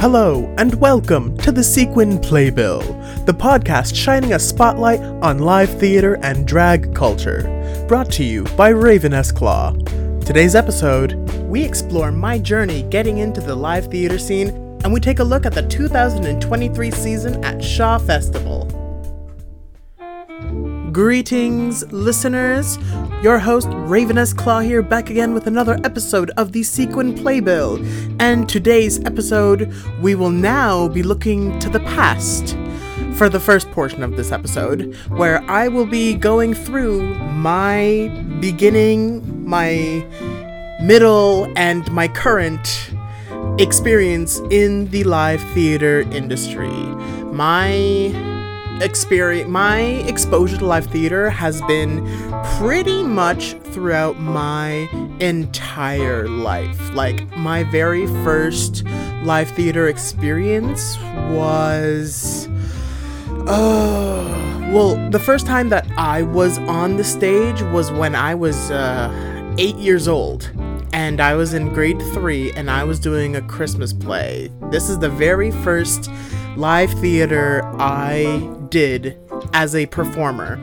[0.00, 2.80] Hello, and welcome to the Sequin Playbill,
[3.26, 7.84] the podcast shining a spotlight on live theater and drag culture.
[7.86, 9.74] Brought to you by Ravenous Claw.
[10.24, 11.12] Today's episode,
[11.50, 14.48] we explore my journey getting into the live theater scene,
[14.84, 18.79] and we take a look at the 2023 season at Shaw Festival.
[20.92, 22.76] Greetings, listeners.
[23.22, 27.84] Your host, Ravenous Claw, here back again with another episode of the Sequin Playbill.
[28.18, 32.56] And today's episode, we will now be looking to the past
[33.14, 38.08] for the first portion of this episode, where I will be going through my
[38.40, 40.04] beginning, my
[40.82, 42.92] middle, and my current
[43.58, 46.70] experience in the live theater industry.
[47.30, 48.39] My
[48.80, 52.04] experience my exposure to live theater has been
[52.58, 54.88] pretty much throughout my
[55.20, 58.84] entire life like my very first
[59.22, 60.98] live theater experience
[61.30, 62.48] was
[63.46, 68.70] uh well the first time that i was on the stage was when i was
[68.70, 69.10] uh
[69.58, 70.50] eight years old
[70.92, 74.50] and I was in grade three and I was doing a Christmas play.
[74.70, 76.10] This is the very first
[76.56, 79.18] live theater I did
[79.52, 80.58] as a performer.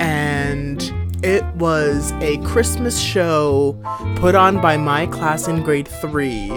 [0.00, 0.82] And
[1.22, 3.78] it was a Christmas show
[4.16, 6.52] put on by my class in grade three.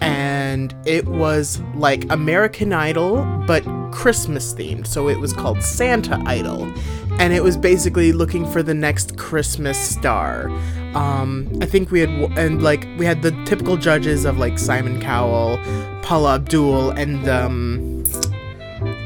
[0.00, 4.86] And it was like American Idol, but Christmas themed.
[4.86, 6.72] So it was called Santa Idol.
[7.18, 10.48] And it was basically looking for the next Christmas star.
[10.94, 15.00] Um, I think we had, and like, we had the typical judges of like Simon
[15.00, 15.58] Cowell,
[16.02, 18.04] Paula Abdul, and, um,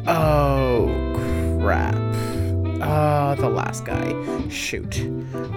[0.07, 1.04] oh,
[1.65, 1.95] crap.
[2.83, 4.13] Uh, the last guy.
[4.51, 5.01] Shoot.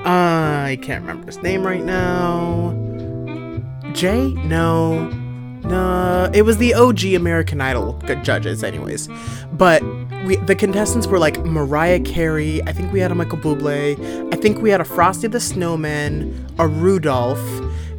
[0.05, 2.71] I can't remember his name right now.
[3.91, 4.29] Jay?
[4.45, 5.09] No.
[5.65, 9.09] No, it was the OG American Idol judges, anyways.
[9.51, 9.83] But
[10.23, 12.63] we, the contestants were like Mariah Carey.
[12.63, 14.33] I think we had a Michael Bublé.
[14.33, 17.43] I think we had a Frosty the Snowman, a Rudolph,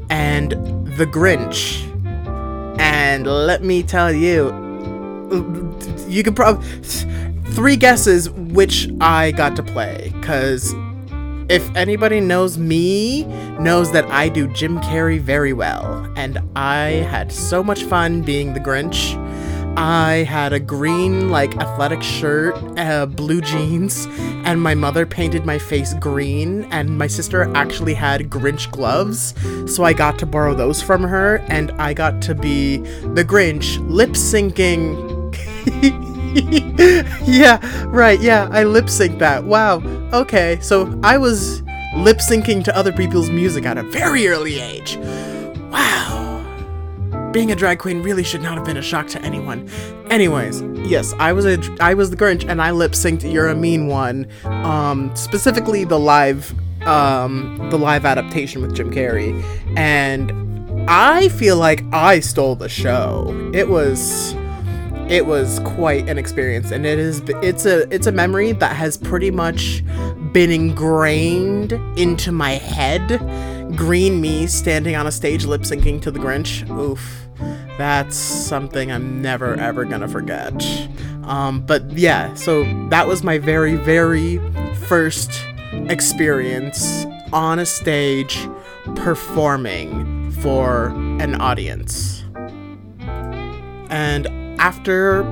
[0.09, 0.53] and
[0.97, 1.84] the Grinch.
[2.81, 4.47] And let me tell you,
[6.09, 6.66] you could probably
[7.58, 10.72] three guesses which I got to play, because
[11.48, 13.24] if anybody knows me,
[13.58, 18.54] knows that I do Jim Carrey very well, and I had so much fun being
[18.54, 19.16] the Grinch.
[19.76, 24.06] I had a green, like, athletic shirt, uh, blue jeans,
[24.44, 29.34] and my mother painted my face green, and my sister actually had Grinch gloves,
[29.66, 33.84] so I got to borrow those from her, and I got to be the Grinch
[33.90, 35.16] lip syncing.
[37.27, 39.44] yeah, right, yeah, I lip synced that.
[39.44, 39.78] Wow,
[40.12, 41.62] okay, so I was
[41.97, 44.97] lip syncing to other people's music at a very early age.
[45.71, 47.31] Wow.
[47.33, 49.69] Being a drag queen really should not have been a shock to anyone.
[50.11, 53.55] Anyways, yes, I was a I was the Grinch and I lip synced You're a
[53.55, 54.27] Mean One.
[54.44, 56.55] Um specifically the live
[56.87, 59.43] um the live adaptation with Jim Carrey.
[59.77, 60.33] And
[60.88, 63.50] I feel like I stole the show.
[63.53, 64.34] It was
[65.08, 68.96] it was quite an experience and it is it's a it's a memory that has
[68.96, 69.82] pretty much
[70.32, 73.19] been ingrained into my head.
[73.76, 76.69] Green me standing on a stage lip syncing to the grinch.
[76.78, 77.26] Oof.
[77.78, 80.52] That's something i'm never ever gonna forget.
[81.25, 84.38] Um, but yeah so that was my very very
[84.86, 85.30] first
[85.88, 88.48] experience on a stage
[88.94, 90.88] performing for
[91.20, 92.25] an audience.
[93.90, 94.26] And
[94.58, 95.22] after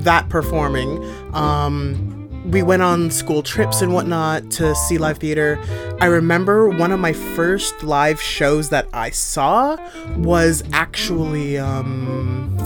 [0.00, 1.02] that performing,
[1.34, 2.10] um,
[2.50, 5.58] we went on school trips and whatnot to see live theater.
[6.00, 9.76] I remember one of my first live shows that I saw
[10.16, 12.56] was actually um,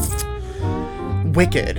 [1.34, 1.78] Wicked.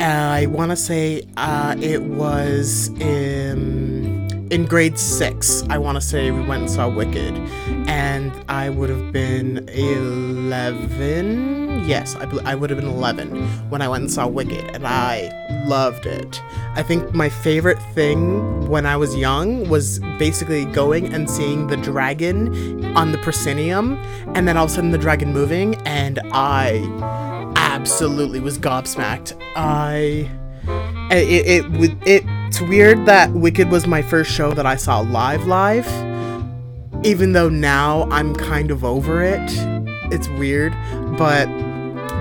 [0.00, 5.62] I want to say uh, it was in in grade six.
[5.68, 7.34] I want to say we went and saw Wicked,
[7.88, 11.67] and I would have been eleven.
[11.88, 15.32] Yes, I, I would have been eleven when I went and saw Wicked, and I
[15.66, 16.42] loved it.
[16.74, 21.78] I think my favorite thing when I was young was basically going and seeing the
[21.78, 23.94] dragon on the proscenium,
[24.34, 26.84] and then all of a sudden the dragon moving, and I
[27.56, 29.40] absolutely was gobsmacked.
[29.56, 30.30] I
[31.10, 35.00] it it it, it it's weird that Wicked was my first show that I saw
[35.00, 35.88] live live.
[37.02, 39.50] Even though now I'm kind of over it.
[40.10, 40.74] It's weird,
[41.16, 41.48] but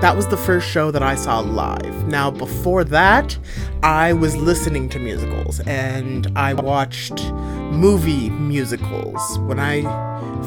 [0.01, 2.07] that was the first show that I saw live.
[2.07, 3.35] Now, before that,
[3.81, 7.31] I was listening to musicals and I watched
[7.71, 9.39] movie musicals.
[9.39, 9.81] When I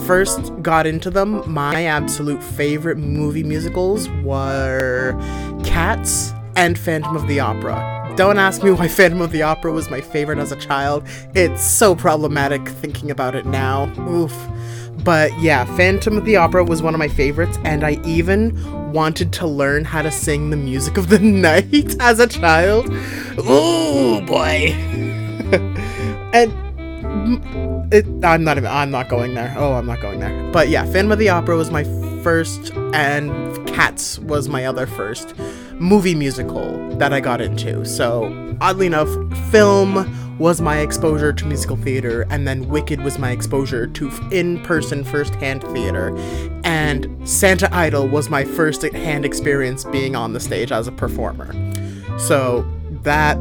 [0.07, 5.19] first got into them, my absolute favorite movie musicals were
[5.65, 8.13] Cats and Phantom of the Opera.
[8.17, 11.05] Don't ask me why Phantom of the Opera was my favorite as a child.
[11.35, 13.93] It's so problematic thinking about it now.
[14.09, 14.33] Oof.
[15.05, 19.33] But yeah, Phantom of the Opera was one of my favorites, and I even wanted
[19.35, 22.87] to learn how to sing the music of the night as a child.
[23.39, 24.75] Oh boy.
[26.33, 26.53] and
[27.93, 29.55] it, I'm not even, I'm not going there.
[29.57, 30.51] Oh, I'm not going there.
[30.53, 31.85] But yeah, Phantom of the Opera was my
[32.23, 35.37] first, and Cats was my other first
[35.75, 37.85] movie musical that I got into.
[37.85, 39.09] So, oddly enough,
[39.51, 39.97] film
[40.41, 45.05] was my exposure to musical theater, and then Wicked was my exposure to in person
[45.05, 46.17] first hand theater.
[46.65, 51.53] And Santa Idol was my first hand experience being on the stage as a performer.
[52.19, 52.67] So,
[53.03, 53.37] that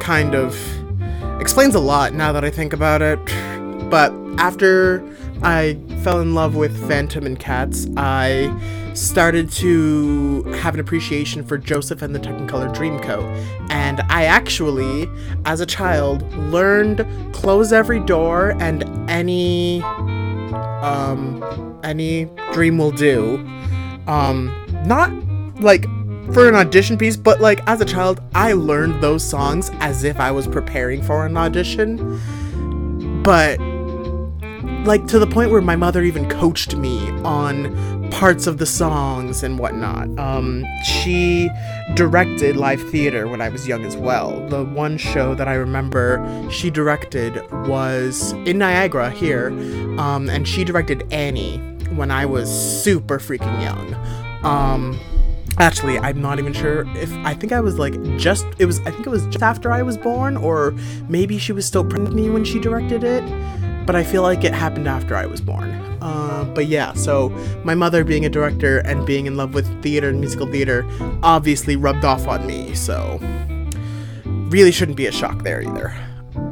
[0.00, 0.58] kind of
[1.40, 3.20] explains a lot now that I think about it.
[3.88, 5.08] But after
[5.42, 8.52] I fell in love with Phantom and Cats, I
[8.94, 13.24] started to have an appreciation for Joseph and the Technicolor Dreamcoat.
[13.70, 15.08] And I actually,
[15.44, 19.82] as a child, learned close every door and any
[20.82, 21.42] um
[21.84, 23.36] any dream will do.
[24.06, 24.54] Um
[24.86, 25.10] not
[25.60, 25.84] like
[26.32, 30.18] for an audition piece, but like as a child, I learned those songs as if
[30.18, 32.20] I was preparing for an audition.
[33.22, 33.58] But
[34.86, 39.42] like to the point where my mother even coached me on parts of the songs
[39.42, 40.06] and whatnot.
[40.18, 41.50] Um, she
[41.94, 44.46] directed live theater when I was young as well.
[44.48, 49.48] The one show that I remember she directed was in Niagara here,
[49.98, 51.58] um, and she directed Annie
[51.96, 52.48] when I was
[52.82, 53.94] super freaking young.
[54.44, 55.00] Um,
[55.58, 58.90] actually i'm not even sure if i think i was like just it was i
[58.90, 60.74] think it was just after i was born or
[61.08, 63.22] maybe she was still pregnant with me when she directed it
[63.86, 65.70] but I feel like it happened after I was born.
[66.00, 67.28] Uh, but yeah, so
[67.64, 70.84] my mother being a director and being in love with theater and musical theater
[71.22, 73.20] obviously rubbed off on me, so
[74.24, 75.94] really shouldn't be a shock there either.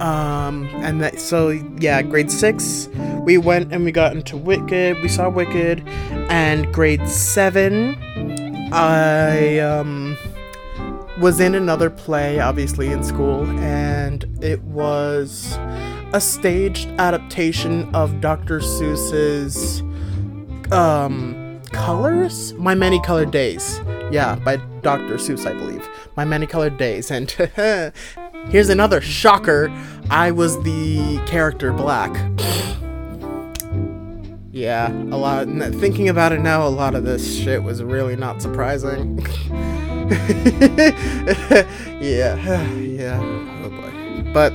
[0.01, 2.89] Um, and that, so yeah, grade six,
[3.25, 5.87] we went and we got into Wicked, we saw Wicked,
[6.31, 7.97] and grade seven,
[8.73, 10.17] I, um,
[11.21, 15.59] was in another play, obviously, in school, and it was
[16.13, 18.61] a staged adaptation of Dr.
[18.61, 19.83] Seuss's
[20.73, 22.53] um colors?
[22.55, 23.81] My many colored days.
[24.11, 25.89] Yeah by dr seuss i believe.
[26.17, 27.11] My many colored days.
[27.11, 27.31] And
[28.49, 29.71] here's another shocker.
[30.11, 32.13] I was the character black.
[34.53, 38.43] Yeah a lot thinking about it now a lot of this shit was really not
[38.43, 39.25] surprising.
[42.01, 42.35] Yeah
[42.75, 43.21] yeah
[43.63, 44.33] oh boy.
[44.33, 44.53] But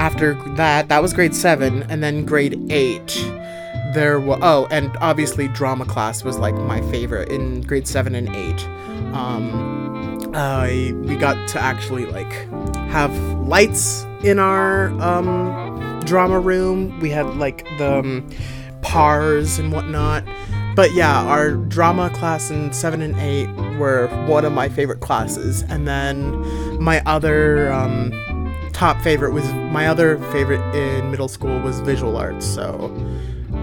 [0.00, 3.14] after that, that was grade seven, and then grade eight,
[3.92, 8.34] there was oh, and obviously drama class was like my favorite in grade seven and
[8.34, 8.64] eight.
[9.12, 12.32] Um, I we got to actually like
[12.88, 13.14] have
[13.46, 16.98] lights in our um drama room.
[17.00, 18.30] We had like the um,
[18.80, 20.24] pars and whatnot.
[20.76, 25.62] But yeah, our drama class in seven and eight were one of my favorite classes,
[25.68, 26.40] and then
[26.82, 28.12] my other um,
[28.80, 32.90] top favorite was my other favorite in middle school was visual arts, so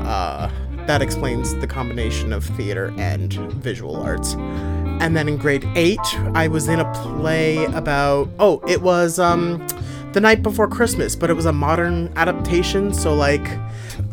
[0.03, 0.47] uh,
[0.85, 4.35] that explains the combination of theater and visual arts.
[4.35, 5.99] And then in grade eight,
[6.35, 9.67] I was in a play about oh, it was um
[10.11, 13.49] the night before Christmas, but it was a modern adaptation, so like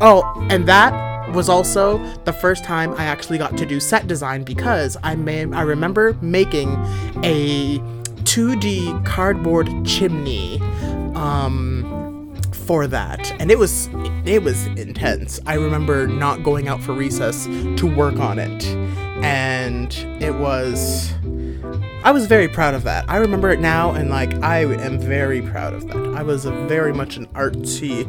[0.01, 4.41] oh, and that was also the first time I actually got to do set design
[4.41, 6.69] because I may I remember making
[7.23, 7.77] a
[8.23, 10.59] 2D cardboard chimney
[11.15, 13.89] um, for that, and it was
[14.25, 15.39] it was intense.
[15.45, 18.65] I remember not going out for recess to work on it,
[19.23, 21.13] and it was.
[22.03, 23.09] I was very proud of that.
[23.09, 25.97] I remember it now, and like I am very proud of that.
[26.15, 28.05] I was very much an artsy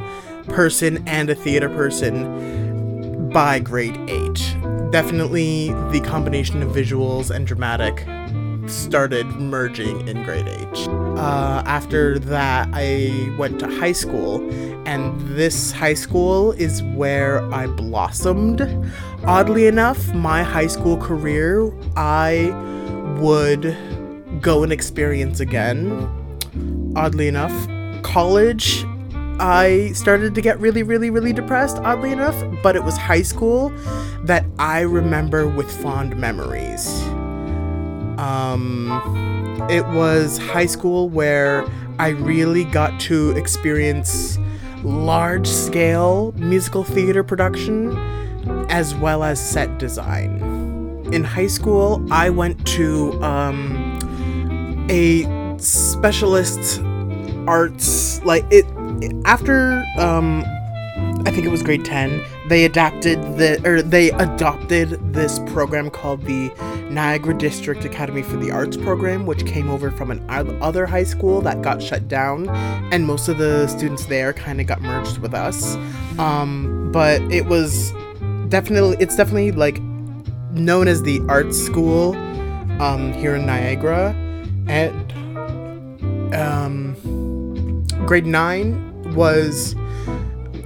[0.46, 4.56] person and a theater person by grade eight.
[4.90, 8.06] Definitely the combination of visuals and dramatic
[8.70, 10.88] started merging in grade 8.
[11.18, 14.49] Uh, after that, I went to high school,
[14.87, 18.61] and this high school is where I blossomed.
[19.25, 22.50] Oddly enough, my high school career, I
[23.18, 23.76] would
[24.40, 25.90] go and experience again.
[26.96, 27.52] Oddly enough,
[28.02, 28.85] college,
[29.38, 33.70] I started to get really, really, really depressed, oddly enough, but it was high school
[34.25, 37.04] that I remember with fond memories
[38.18, 38.90] Um,
[39.70, 41.66] it was high school where
[41.99, 44.38] I really got to experience
[44.82, 47.96] large scale musical theater production
[48.70, 50.40] as well as set design.
[51.12, 56.82] In high school, I went to um, a specialist
[57.46, 58.66] arts, like it,
[59.25, 60.44] after um,
[61.25, 66.22] I think it was grade 10, they adapted the or they adopted this program called
[66.24, 66.50] the
[66.90, 71.40] Niagara District Academy for the Arts program, which came over from an other high school
[71.42, 72.48] that got shut down,
[72.92, 75.76] and most of the students there kind of got merged with us.
[76.18, 77.92] Um, but it was
[78.48, 79.80] definitely it's definitely like
[80.52, 82.14] known as the art school
[82.80, 84.14] um, here in Niagara,
[84.68, 85.12] and
[86.34, 86.94] um,
[88.06, 89.74] grade nine was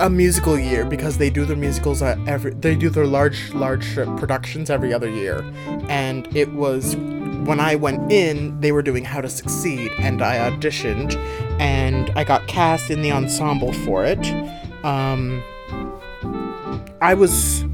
[0.01, 3.95] a musical year because they do their musicals at every they do their large large
[3.95, 5.45] productions every other year.
[5.89, 10.51] And it was when I went in they were doing How to Succeed and I
[10.51, 11.17] auditioned
[11.61, 14.27] and I got cast in the ensemble for it.
[14.85, 15.43] Um
[17.03, 17.65] I was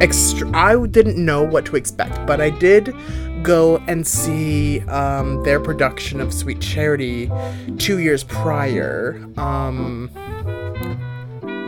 [0.00, 2.94] extra I didn't know what to expect but I did
[3.42, 7.30] go and see um, their production of Sweet Charity
[7.78, 9.20] two years prior.
[9.36, 10.10] Um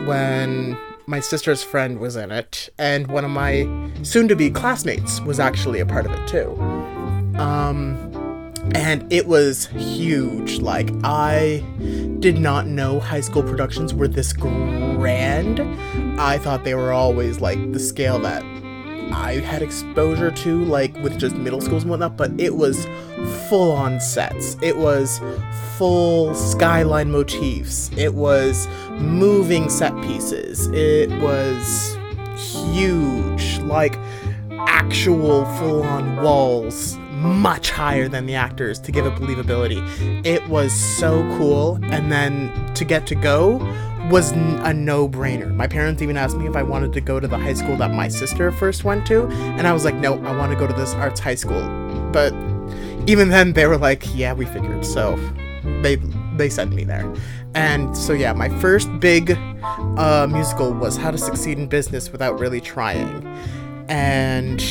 [0.05, 3.67] when my sister's friend was in it, and one of my
[4.03, 6.51] soon to be classmates was actually a part of it too.
[7.39, 7.97] Um,
[8.75, 10.59] and it was huge.
[10.59, 11.63] Like, I
[12.19, 15.59] did not know high school productions were this grand.
[16.19, 18.43] I thought they were always like the scale that
[19.11, 22.85] I had exposure to, like with just middle schools and whatnot, but it was
[23.49, 24.57] full on sets.
[24.61, 25.19] It was
[25.77, 27.89] full skyline motifs.
[27.97, 28.67] It was
[28.99, 30.67] moving set pieces.
[30.67, 31.97] It was
[32.35, 33.97] huge, like
[34.51, 40.25] actual full on walls, much higher than the actors to give it believability.
[40.25, 41.79] It was so cool.
[41.83, 43.59] And then to get to go
[44.09, 45.53] was a no-brainer.
[45.55, 47.91] My parents even asked me if I wanted to go to the high school that
[47.91, 50.73] my sister first went to, and I was like, "No, I want to go to
[50.73, 51.61] this arts high school."
[52.11, 52.33] But
[53.07, 55.17] even then they were like, "Yeah, we figured." So
[55.81, 55.97] they
[56.35, 57.11] they sent me there.
[57.53, 59.37] And so yeah, my first big
[59.97, 63.25] uh, musical was How to Succeed in Business Without Really Trying.
[63.89, 64.61] And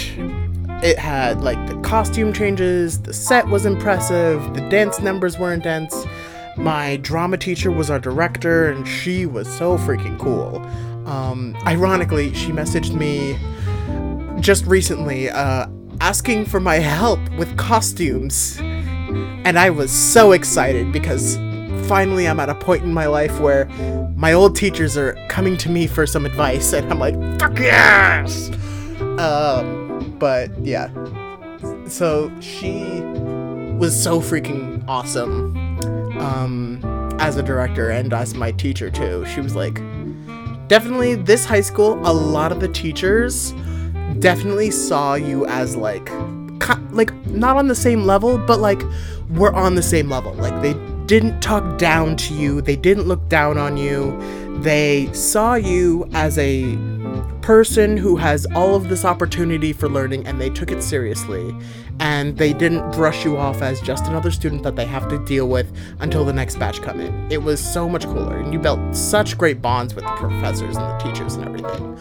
[0.83, 6.07] it had like the costume changes, the set was impressive, the dance numbers were intense
[6.59, 10.59] my drama teacher was our director, and she was so freaking cool.
[11.09, 13.39] Um, ironically, she messaged me
[14.41, 15.67] just recently uh,
[16.01, 18.59] asking for my help with costumes.
[18.59, 21.37] And I was so excited because
[21.89, 23.65] finally I'm at a point in my life where
[24.17, 28.51] my old teachers are coming to me for some advice, and I'm like, fuck yes!
[29.19, 30.91] Um, but yeah.
[31.87, 33.01] So she
[33.79, 35.57] was so freaking awesome
[36.21, 36.81] um,
[37.21, 39.25] as a director and as my teacher too.
[39.27, 39.75] She was like,
[40.69, 43.53] definitely this high school, a lot of the teachers
[44.21, 46.11] definitely saw you as like,
[46.91, 48.83] like not on the same level, but like
[49.31, 50.33] we're on the same level.
[50.35, 50.75] Like they
[51.07, 54.19] didn't talk down to you, they didn't look down on you.
[54.61, 56.77] They saw you as a
[57.49, 61.57] person who has all of this opportunity for learning and they took it seriously
[61.99, 65.49] and they didn't brush you off as just another student that they have to deal
[65.49, 67.33] with until the next batch come in.
[67.33, 70.85] It was so much cooler and you built such great bonds with the professors and
[70.85, 71.99] the teachers and everything.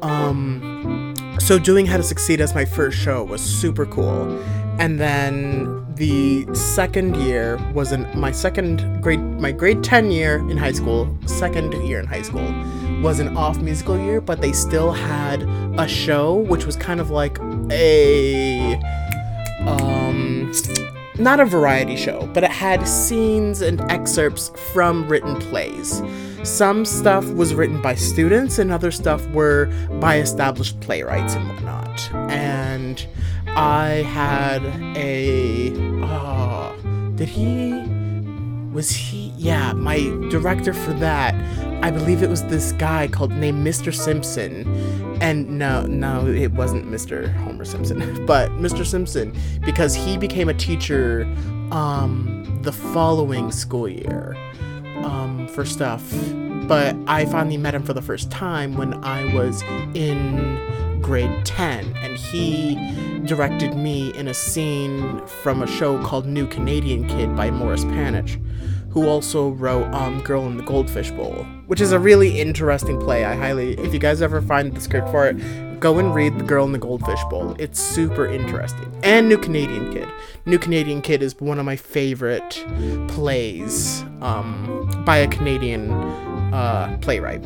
[0.00, 4.42] Um, so doing How to Succeed as my first show was super cool.
[4.78, 10.56] And then the second year was in my second grade my grade 10 year in
[10.58, 12.54] high school second year in high school
[13.02, 15.42] was an off musical year but they still had
[15.78, 17.38] a show which was kind of like
[17.70, 18.74] a
[19.66, 20.52] um
[21.18, 26.02] not a variety show but it had scenes and excerpts from written plays.
[26.42, 29.66] Some stuff was written by students and other stuff were
[30.00, 32.12] by established playwrights and whatnot.
[32.30, 33.04] And
[33.56, 34.62] I had
[34.96, 35.72] a.
[36.04, 36.76] Oh,
[37.14, 37.72] did he?
[38.70, 39.32] Was he?
[39.38, 41.34] Yeah, my director for that.
[41.82, 43.94] I believe it was this guy called named Mr.
[43.94, 44.66] Simpson.
[45.22, 47.32] And no, no, it wasn't Mr.
[47.32, 48.84] Homer Simpson, but Mr.
[48.84, 49.34] Simpson
[49.64, 51.22] because he became a teacher
[51.70, 54.36] um, the following school year
[55.02, 56.02] um, for stuff.
[56.68, 59.62] But I finally met him for the first time when I was
[59.94, 60.58] in
[61.06, 62.74] grade 10, and he
[63.26, 68.42] directed me in a scene from a show called New Canadian Kid by Morris Panych,
[68.90, 73.24] who also wrote um, Girl in the Goldfish Bowl, which is a really interesting play.
[73.24, 76.44] I highly, if you guys ever find the script for it, go and read The
[76.44, 77.54] Girl in the Goldfish Bowl.
[77.56, 78.92] It's super interesting.
[79.04, 80.08] And New Canadian Kid.
[80.44, 82.64] New Canadian Kid is one of my favorite
[83.06, 85.88] plays um, by a Canadian
[86.52, 87.44] uh, playwright.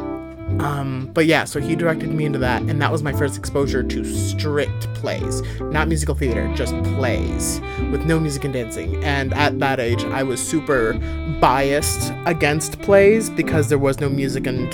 [0.60, 3.82] Um, but yeah, so he directed me into that, and that was my first exposure
[3.82, 5.42] to strict plays.
[5.60, 9.02] Not musical theater, just plays with no music and dancing.
[9.02, 10.94] And at that age, I was super
[11.40, 14.70] biased against plays because there was no music and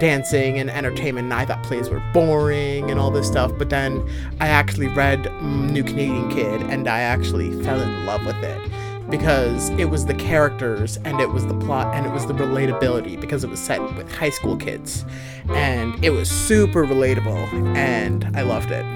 [0.00, 3.52] dancing and entertainment, and I thought plays were boring and all this stuff.
[3.56, 4.04] But then
[4.40, 8.70] I actually read New Canadian Kid, and I actually fell in love with it
[9.10, 13.20] because it was the characters and it was the plot and it was the relatability
[13.20, 15.04] because it was set with high school kids
[15.50, 18.86] and it was super relatable and I loved it.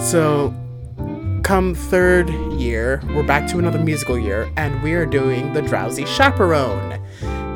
[0.00, 0.52] So,
[1.42, 6.04] come third year, we're back to another musical year and we are doing The Drowsy
[6.04, 7.00] Chaperone.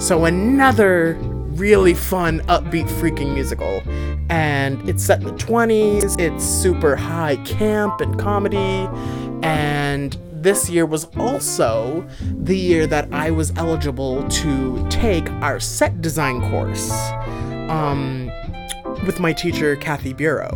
[0.01, 1.15] So, another
[1.59, 3.83] really fun, upbeat, freaking musical.
[4.31, 8.89] And it's set in the 20s, it's super high camp and comedy,
[9.43, 16.01] and this year was also the year that I was eligible to take our set
[16.01, 16.91] design course
[17.69, 18.31] um,
[19.07, 20.51] with my teacher, Kathy Bureau.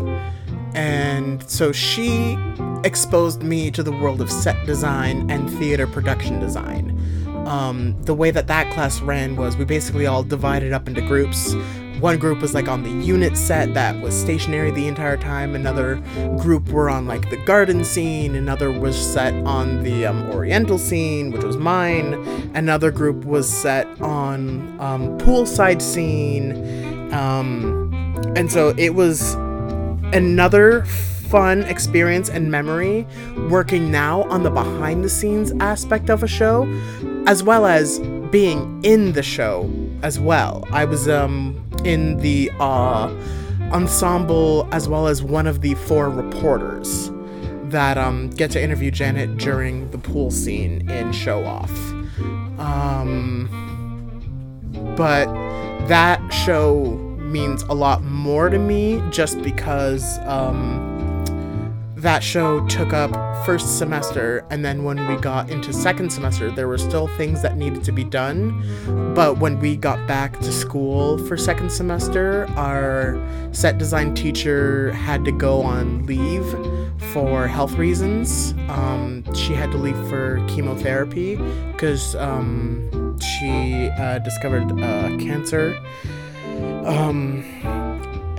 [0.74, 2.38] And so she
[2.84, 6.98] exposed me to the world of set design and theater production design.
[7.46, 11.54] Um, the way that that class ran was we basically all divided up into groups
[12.02, 15.54] one group was like on the unit set that was stationary the entire time.
[15.54, 16.02] Another
[16.40, 18.34] group were on like the garden scene.
[18.34, 22.14] Another was set on the um, Oriental scene, which was mine.
[22.54, 27.14] Another group was set on um, poolside scene.
[27.14, 27.94] Um,
[28.34, 29.34] and so it was
[30.12, 33.06] another fun experience and memory
[33.48, 36.66] working now on the behind the scenes aspect of a show,
[37.28, 38.00] as well as
[38.32, 39.70] being in the show
[40.02, 40.66] as well.
[40.72, 43.08] I was um in the uh,
[43.72, 47.10] ensemble as well as one of the four reporters
[47.64, 51.70] that um, get to interview Janet during the pool scene in Show Off.
[52.58, 53.48] Um,
[54.96, 55.26] but
[55.88, 56.84] that show
[57.18, 60.92] means a lot more to me just because um,
[62.02, 63.12] that show took up
[63.46, 67.56] first semester and then when we got into second semester there were still things that
[67.56, 69.14] needed to be done.
[69.14, 75.24] But when we got back to school for second semester our set design teacher had
[75.24, 76.44] to go on leave
[77.12, 78.52] for health reasons.
[78.68, 81.36] Um, she had to leave for chemotherapy
[81.70, 85.80] because um, she uh, discovered uh, cancer.
[86.84, 87.44] Um,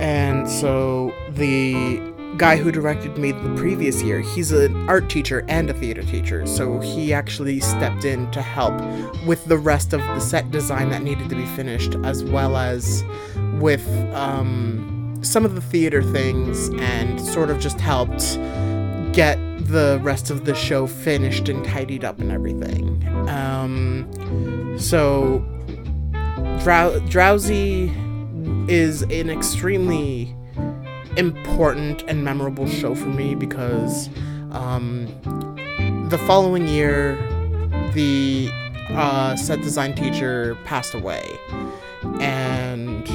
[0.00, 5.70] and so the guy who directed me the previous year, he's an art teacher and
[5.70, 8.74] a theater teacher, so he actually stepped in to help
[9.26, 13.04] with the rest of the set design that needed to be finished, as well as
[13.60, 18.38] with um, some of the theater things, and sort of just helped
[19.12, 23.06] get the rest of the show finished and tidied up and everything.
[23.28, 25.38] Um, so,
[26.62, 27.92] Drow- Drowsy
[28.68, 30.34] is an extremely
[31.16, 34.08] important and memorable show for me because
[34.52, 35.06] um,
[36.08, 37.16] the following year,
[37.92, 38.50] the
[38.90, 41.26] uh, set design teacher passed away,
[42.20, 43.06] and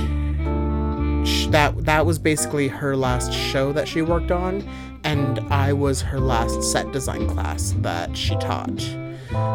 [1.52, 4.68] that that was basically her last show that she worked on,
[5.04, 8.80] and I was her last set design class that she taught.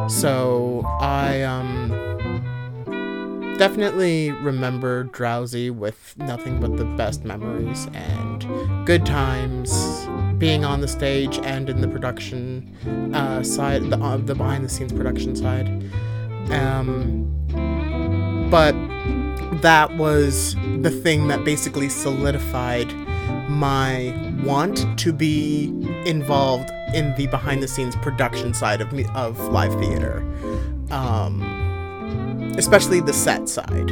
[0.09, 1.84] So I um
[3.58, 10.06] definitely remember Drowsy with nothing but the best memories and good times
[10.38, 14.68] being on the stage and in the production uh, side, the, uh, the behind the
[14.68, 15.68] scenes production side.
[16.50, 17.30] Um,
[18.50, 18.74] but
[19.62, 22.92] that was the thing that basically solidified
[23.48, 24.12] my
[24.44, 25.66] want to be
[26.04, 30.18] involved in the behind the scenes production side of me, of live theater.
[30.90, 31.63] Um,
[32.56, 33.90] especially the set side.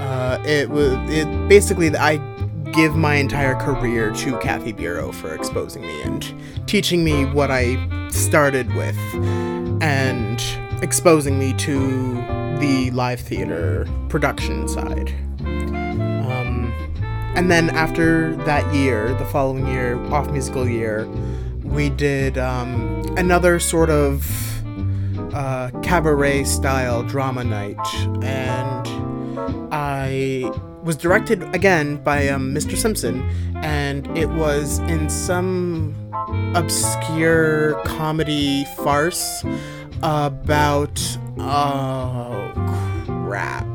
[0.00, 2.16] Uh, it was it basically I
[2.72, 6.34] give my entire career to Kathy Bureau for exposing me and
[6.66, 8.98] teaching me what I started with
[9.82, 10.42] and
[10.82, 12.14] exposing me to
[12.58, 15.14] the live theater production side.
[15.40, 16.72] Um,
[17.34, 21.06] and then after that year, the following year, off musical year,
[21.62, 24.24] we did um, another sort of
[25.34, 27.78] uh, cabaret style drama night,
[28.22, 28.88] and
[29.72, 30.50] I
[30.82, 32.76] was directed again by um, Mr.
[32.76, 33.22] Simpson,
[33.56, 35.94] and it was in some
[36.54, 39.44] obscure comedy farce
[40.02, 41.00] about
[41.38, 42.52] oh
[43.26, 43.66] crap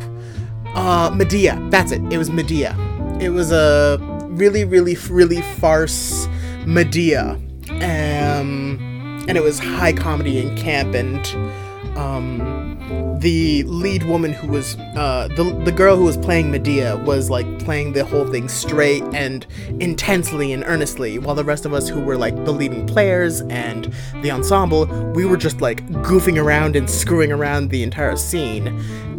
[0.75, 2.75] uh Medea that's it it was Medea
[3.19, 3.97] it was a
[4.33, 6.27] really, really, really farce
[6.65, 7.39] Medea.
[7.81, 8.92] Um,
[9.27, 11.25] and it was high comedy and camp and
[11.97, 12.73] um,
[13.19, 17.59] the lead woman who was uh, the the girl who was playing Medea was like
[17.59, 19.47] playing the whole thing straight and
[19.79, 23.93] intensely and earnestly, while the rest of us who were like the leading players and
[24.21, 28.67] the ensemble, we were just like goofing around and screwing around the entire scene,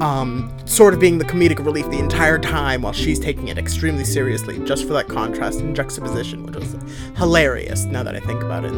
[0.02, 4.04] um, sort of being the comedic relief the entire time while she's taking it extremely
[4.04, 6.76] seriously, just for that contrast and juxtaposition, which was
[7.16, 7.84] hilarious.
[7.84, 8.74] Now that I think about it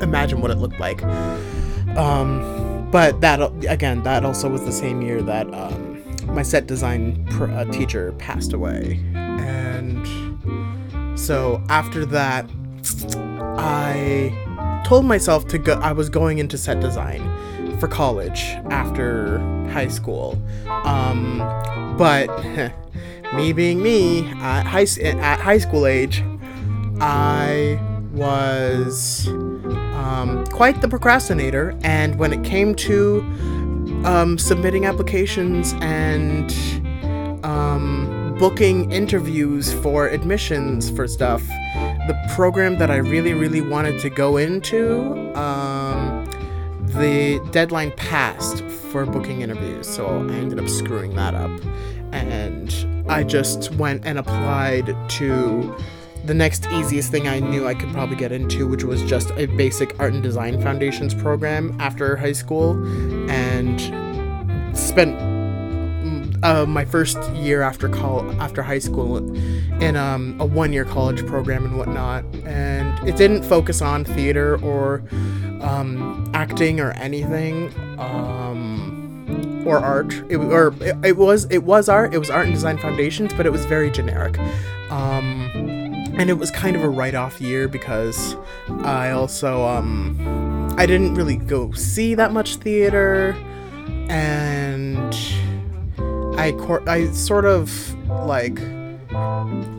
[0.00, 1.02] imagine what it looked like.
[1.96, 7.24] Um, but that again, that also was the same year that um, my set design
[7.30, 10.06] pr- uh, teacher passed away, and
[11.18, 12.48] so after that,
[13.58, 15.74] I told myself to go.
[15.74, 17.22] I was going into set design
[17.78, 19.38] for college after
[19.70, 21.38] high school, um,
[21.98, 22.28] but
[23.34, 26.22] me being me at high at high school age,
[27.00, 27.80] I
[28.12, 29.28] was
[29.94, 33.20] um, quite the procrastinator, and when it came to
[34.04, 36.52] um, submitting applications and
[37.44, 41.42] um, booking interviews for admissions for stuff,
[42.06, 46.24] the program that I really, really wanted to go into, um,
[46.86, 51.50] the deadline passed for booking interviews, so I ended up screwing that up.
[52.12, 55.76] And I just went and applied to
[56.26, 59.46] the next easiest thing I knew I could probably get into, which was just a
[59.46, 62.72] basic art and design foundations program after high school,
[63.30, 63.80] and
[64.76, 65.16] spent
[66.42, 67.94] uh, my first year after
[68.40, 69.16] after high school
[69.82, 72.24] in um, a one year college program and whatnot.
[72.44, 75.02] And it didn't focus on theater or
[75.60, 77.72] um, acting or anything.
[77.98, 78.96] Um,
[79.66, 82.14] or art, it, or it, it was it was art.
[82.14, 84.38] It was art and design foundations, but it was very generic.
[84.90, 85.45] Um,
[86.16, 88.36] and it was kind of a write-off year because
[88.82, 93.34] I also um I didn't really go see that much theater.
[94.08, 95.14] And
[96.38, 97.70] I cor- I sort of
[98.08, 98.60] like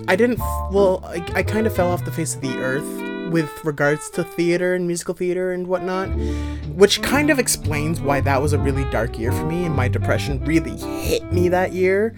[0.08, 0.40] I didn't
[0.72, 2.86] well I, I kind of fell off the face of the earth
[3.32, 6.08] with regards to theater and musical theater and whatnot,
[6.76, 9.88] which kind of explains why that was a really dark year for me and my
[9.88, 12.16] depression really hit me that year.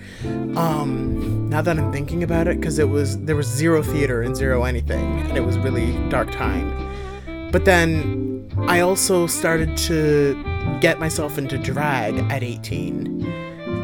[0.55, 4.35] Um, now that I'm thinking about it, because it was there was zero theater and
[4.35, 7.49] zero anything, and it was really dark time.
[7.51, 13.25] But then I also started to get myself into drag at 18,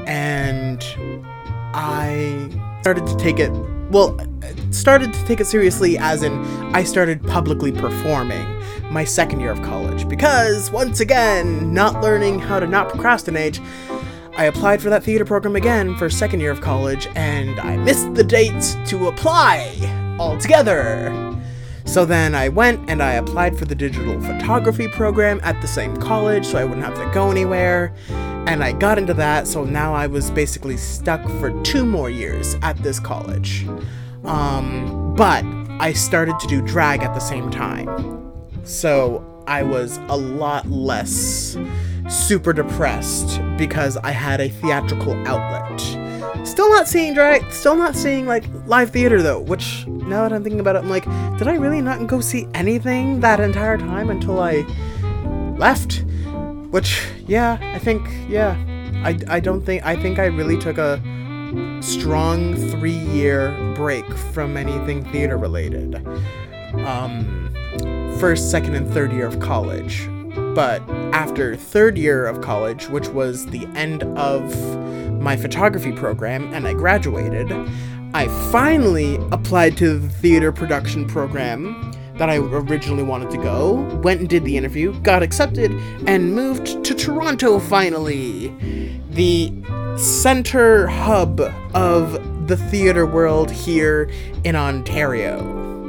[0.08, 0.84] and
[1.74, 2.50] I
[2.82, 3.52] started to take it
[3.90, 4.20] well,
[4.72, 6.34] started to take it seriously as in
[6.76, 8.46] I started publicly performing
[8.92, 13.60] my second year of college because once again, not learning how to not procrastinate,
[14.38, 18.14] I applied for that theater program again for second year of college and I missed
[18.16, 19.76] the dates to apply
[20.20, 21.35] altogether.
[21.86, 25.96] So then I went and I applied for the digital photography program at the same
[25.98, 27.94] college so I wouldn't have to go anywhere.
[28.48, 32.56] And I got into that, so now I was basically stuck for two more years
[32.62, 33.66] at this college.
[34.24, 35.44] Um, but
[35.80, 38.34] I started to do drag at the same time.
[38.64, 41.58] So I was a lot less
[42.10, 45.80] super depressed because I had a theatrical outlet.
[46.46, 50.44] Still not seeing drag, still not seeing like live theater though, which now that I'm
[50.44, 51.06] thinking about it, I'm like,
[51.38, 54.62] did I really not go see anything that entire time until I
[55.58, 56.06] left?
[56.70, 58.56] Which, yeah, I think, yeah,
[59.04, 61.02] I, I don't think, I think I really took a
[61.82, 65.96] strong three year break from anything theater related.
[66.86, 67.54] Um,
[68.20, 70.08] first, second, and third year of college.
[70.54, 74.54] But after third year of college, which was the end of
[75.26, 77.52] my photography program, and I graduated,
[78.14, 84.20] I finally applied to the theater production program that I originally wanted to go, went
[84.20, 85.72] and did the interview, got accepted,
[86.06, 88.50] and moved to Toronto finally.
[89.10, 89.52] The
[89.98, 91.42] center hub
[91.74, 94.08] of the theater world here
[94.44, 95.42] in Ontario.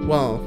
[0.07, 0.38] Well,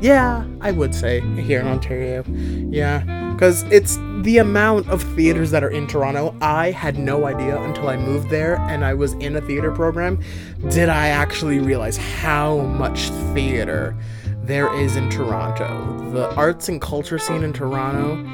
[0.00, 2.24] yeah, I would say here in Ontario.
[2.26, 6.34] Yeah, because it's the amount of theaters that are in Toronto.
[6.40, 10.20] I had no idea until I moved there and I was in a theater program.
[10.68, 13.96] Did I actually realize how much theater
[14.42, 16.10] there is in Toronto?
[16.12, 18.24] The arts and culture scene in Toronto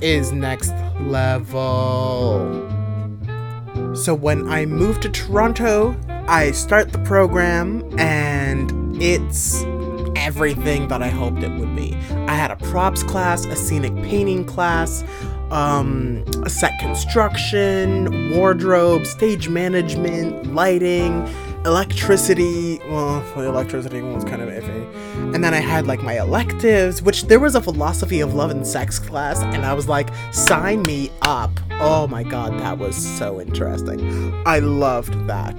[0.00, 2.66] is next level.
[3.94, 5.96] So when I moved to Toronto,
[6.28, 9.64] I start the program and it's
[10.20, 11.96] everything that I hoped it would be.
[12.28, 15.02] I had a props class, a scenic painting class,
[15.50, 21.26] um, set construction, wardrobe, stage management, lighting,
[21.64, 22.78] electricity.
[22.88, 25.34] Well, the electricity one was kind of iffy.
[25.34, 28.66] And then I had like my electives, which there was a philosophy of love and
[28.66, 31.50] sex class, and I was like, sign me up.
[31.80, 34.34] Oh my god, that was so interesting.
[34.46, 35.58] I loved that.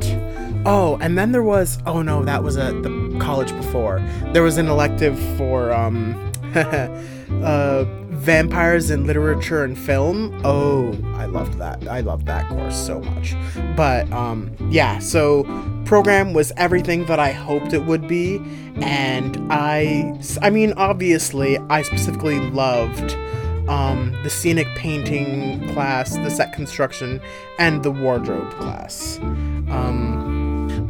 [0.66, 4.00] Oh, and then there was oh no, that was at the college before.
[4.34, 6.16] There was an elective for um
[6.56, 10.40] uh vampires in literature and film.
[10.44, 11.88] Oh, I loved that.
[11.88, 13.36] I loved that course so much.
[13.76, 15.44] But um yeah, so
[15.86, 18.40] program was everything that I hoped it would be
[18.82, 23.18] and I I mean obviously I specifically loved
[23.68, 27.22] um, the scenic painting class, the set construction,
[27.58, 29.18] and the wardrobe class.
[29.20, 30.41] Um,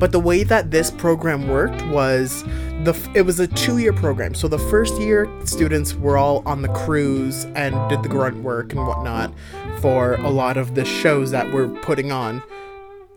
[0.02, 2.44] but the way that this program worked was
[2.84, 4.34] the it was a two-year program.
[4.34, 8.74] So the first year students were all on the crews and did the grunt work
[8.74, 9.32] and whatnot
[9.80, 12.42] for a lot of the shows that we're putting on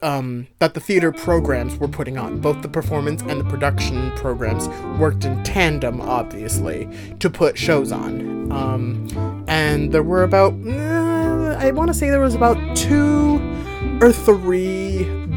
[0.02, 2.38] um, that the theater programs were putting on.
[2.38, 4.68] Both the performance and the production programs
[5.00, 6.86] worked in tandem, obviously,
[7.20, 8.52] to put shows on.
[8.52, 13.40] Um, and there were about, uh, I want to say there was about two
[14.02, 14.83] or three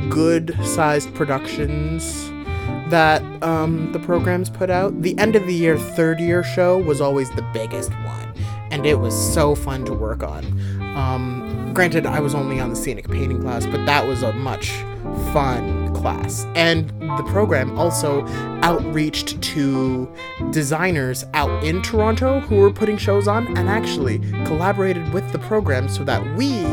[0.09, 2.31] good sized productions
[2.89, 5.01] that um, the programs put out.
[5.01, 8.33] The end of the year third year show was always the biggest one,
[8.71, 10.45] and it was so fun to work on.
[10.95, 14.71] Um, Granted, I was only on the scenic painting class, but that was a much
[15.31, 16.45] fun class.
[16.55, 16.89] And
[17.19, 18.25] the program also
[18.63, 20.11] outreached to
[20.49, 25.87] designers out in Toronto who were putting shows on and actually collaborated with the program
[25.87, 26.63] so that we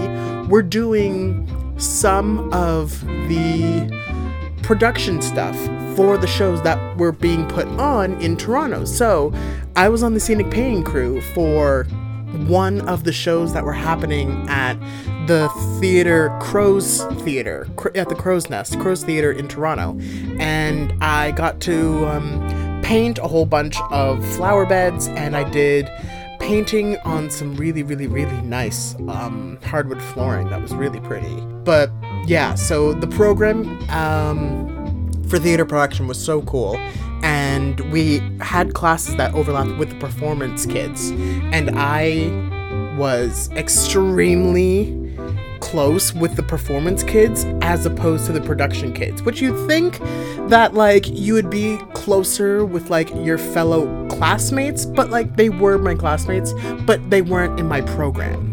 [0.49, 3.91] were doing some of the
[4.63, 5.57] production stuff
[5.97, 8.85] for the shows that were being put on in Toronto.
[8.85, 9.33] So
[9.77, 11.85] I was on the scenic painting crew for
[12.47, 14.75] one of the shows that were happening at
[15.27, 15.49] the
[15.81, 19.97] theater Crow's Theater at the Crow's Nest Crow's Theater in Toronto,
[20.41, 25.89] and I got to um, paint a whole bunch of flower beds, and I did
[26.45, 31.35] painting on some really, really, really nice um, hardwood flooring that was really pretty.
[31.65, 31.91] But
[32.27, 36.77] yeah, so the program um, for theater production was so cool
[37.23, 41.11] and we had classes that overlapped with the performance kids
[41.53, 42.29] and i
[42.99, 45.04] was extremely
[45.75, 49.99] close with the performance kids as opposed to the production kids which you'd think
[50.49, 55.77] that like you would be closer with like your fellow classmates but like they were
[55.77, 58.53] my classmates but they weren't in my program.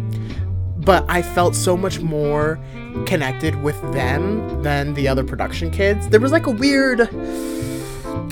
[0.78, 2.60] But i felt so much more
[3.06, 6.10] connected with them than the other production kids.
[6.10, 7.02] There was like a weird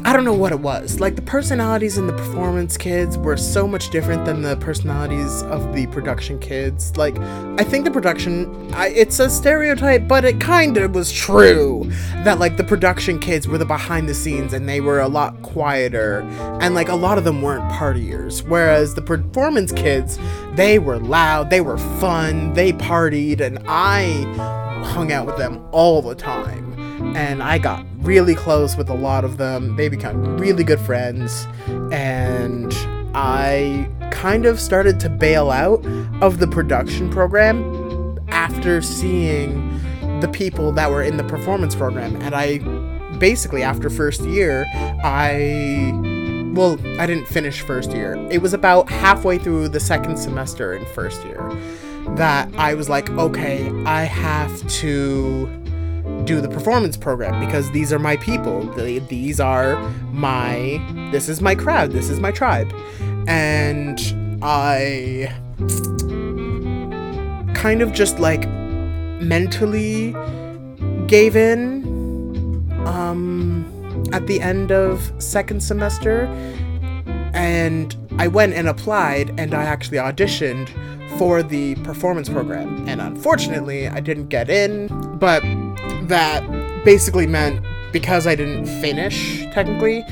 [0.06, 1.00] I don't know what it was.
[1.00, 5.76] Like the personalities in the performance kids were so much different than the personalities of
[5.76, 6.98] the production kids.
[6.98, 11.92] Like I think the production I, it's a stereotype, but it kind of was true
[12.24, 15.42] that like the production kids were the behind the scenes and they were a lot
[15.42, 16.22] quieter
[16.62, 20.18] and like a lot of them weren't partiers, whereas the performance kids,
[20.54, 24.24] they were loud, they were fun, they partied and I
[24.84, 26.69] hung out with them all the time
[27.16, 29.76] and I got really close with a lot of them.
[29.76, 31.48] They became really good friends,
[31.92, 32.74] and
[33.16, 35.86] I kind of started to bail out
[36.22, 39.80] of the production program after seeing
[40.22, 42.16] the people that were in the performance program.
[42.18, 42.60] And I
[43.18, 44.66] basically, after first year,
[45.04, 45.94] I
[46.54, 48.16] well, I didn't finish first year.
[48.32, 51.40] It was about halfway through the second semester in first year
[52.16, 55.48] that I was like, okay, I have to
[56.26, 58.64] do the performance program because these are my people.
[58.74, 59.80] These are
[60.12, 61.92] my this is my crowd.
[61.92, 62.74] This is my tribe.
[63.28, 64.00] And
[64.42, 65.34] I
[67.56, 68.48] kind of just like
[69.20, 70.16] mentally
[71.08, 71.84] gave in
[72.86, 73.66] um
[74.14, 76.26] at the end of second semester
[77.34, 80.70] and I went and applied and I actually auditioned
[81.18, 84.88] for the performance program and unfortunately I didn't get in
[85.20, 85.44] but
[86.10, 86.44] that
[86.84, 90.06] basically meant because I didn't finish technically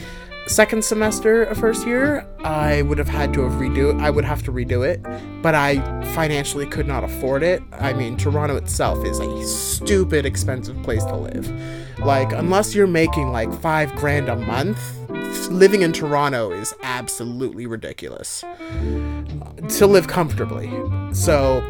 [0.49, 4.01] second semester of first year, I would have had to have redo it.
[4.01, 5.03] I would have to redo it,
[5.41, 5.79] but I
[6.13, 7.61] financially could not afford it.
[7.73, 11.51] I mean, Toronto itself is a stupid expensive place to live.
[11.99, 14.79] Like, unless you're making like five grand a month,
[15.49, 18.43] living in Toronto is absolutely ridiculous
[19.69, 20.71] to live comfortably.
[21.13, 21.61] So,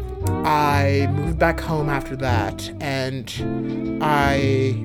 [0.44, 4.84] I moved back home after that, and I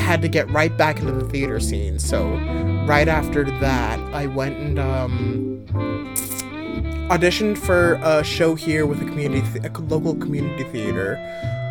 [0.00, 1.98] had to get right back into the theater scene.
[1.98, 2.30] So,
[2.86, 5.66] right after that, I went and um,
[7.10, 11.18] auditioned for a show here with a community, th- a local community theater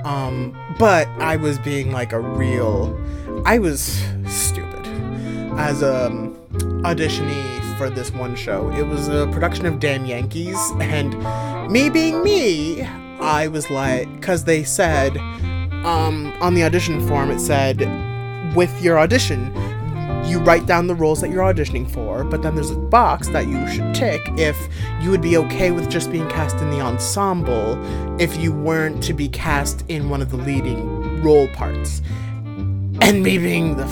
[0.06, 2.98] Um, but I was being like a real,
[3.46, 4.88] I was stupid
[5.58, 6.36] as a um,
[6.84, 8.70] auditionee for this one show.
[8.72, 11.18] It was a production of Damn Yankees, and
[11.72, 12.84] me being me,
[13.22, 15.16] I was like, because they said,
[15.86, 17.80] um, on the audition form, it said,
[18.54, 19.56] with your audition,
[20.26, 23.48] you write down the roles that you're auditioning for, but then there's a box that
[23.48, 24.58] you should tick if
[25.00, 27.80] you would be okay with just being cast in the ensemble
[28.20, 32.02] if you weren't to be cast in one of the leading role parts.
[33.02, 33.88] And me being the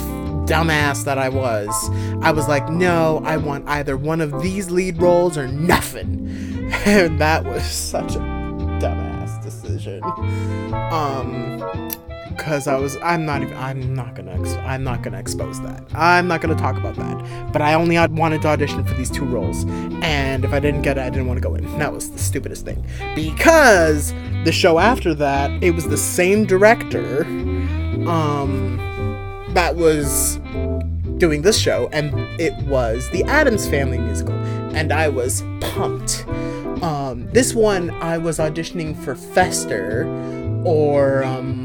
[0.48, 1.68] dumbass that I was,
[2.22, 6.26] I was like, no, I want either one of these lead roles or nothing.
[6.84, 10.02] And that was such a dumbass decision.
[10.92, 11.58] Um,
[12.28, 15.84] because I was I'm not even I'm not gonna ex- I'm not gonna expose that.
[15.94, 17.52] I'm not gonna talk about that.
[17.52, 19.64] But I only wanted to audition for these two roles.
[20.02, 21.78] And if I didn't get it I didn't want to go in.
[21.78, 22.84] That was the stupidest thing.
[23.14, 27.24] Because the show after that it was the same director
[28.08, 28.77] um
[29.58, 30.36] that was
[31.18, 34.36] doing this show and it was the Addams Family musical
[34.76, 36.24] and I was pumped
[36.80, 40.06] um this one I was auditioning for Fester
[40.64, 41.58] or um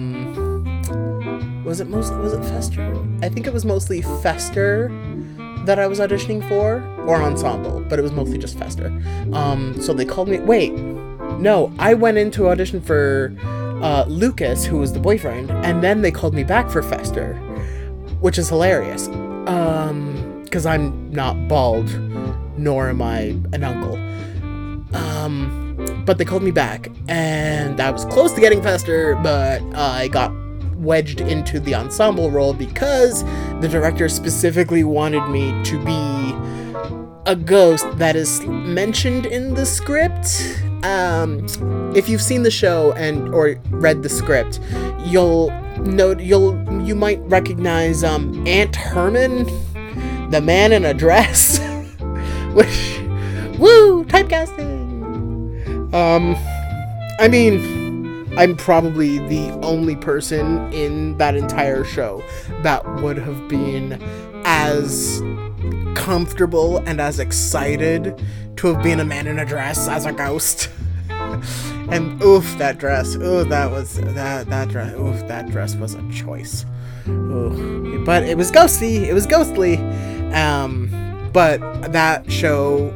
[1.64, 2.82] was it most was it Fester?
[3.22, 4.90] I think it was mostly Fester
[5.66, 8.88] that I was auditioning for, or Ensemble, but it was mostly just Fester.
[9.32, 10.40] Um, so they called me.
[10.40, 16.02] Wait, no, I went into audition for uh, Lucas, who was the boyfriend, and then
[16.02, 17.40] they called me back for Fester,
[18.24, 19.08] which is hilarious.
[19.48, 21.90] Um, because I'm not bald,
[22.58, 23.96] nor am I an uncle.
[24.96, 30.10] Um, but they called me back, and I was close to getting Fester, but I
[30.10, 30.32] got
[30.76, 33.24] wedged into the ensemble role because
[33.62, 36.36] the director specifically wanted me to be
[37.26, 40.62] a ghost that is mentioned in the script.
[40.84, 41.46] Um,
[41.96, 44.60] if you've seen the show and or read the script,
[45.06, 49.46] you'll note you'll you might recognize um, Aunt Herman,
[50.30, 51.60] the man in a dress,
[52.54, 53.00] which
[53.58, 54.74] woo typecasting.
[55.94, 56.36] Um,
[57.20, 57.84] I mean
[58.36, 62.24] I'm probably the only person in that entire show
[62.64, 64.02] that would have been
[64.44, 65.22] as
[65.96, 68.20] comfortable and as excited
[68.58, 70.70] to have been a man in a dress as a ghost.
[71.10, 73.16] and oof, that dress.
[73.16, 74.94] Ooh, that was that that dress.
[74.96, 76.66] Oof, that dress was a choice.
[77.08, 79.10] Ooh, but it was ghostly.
[79.10, 79.78] It was ghostly.
[80.34, 80.90] Um,
[81.34, 81.60] but
[81.92, 82.92] that show,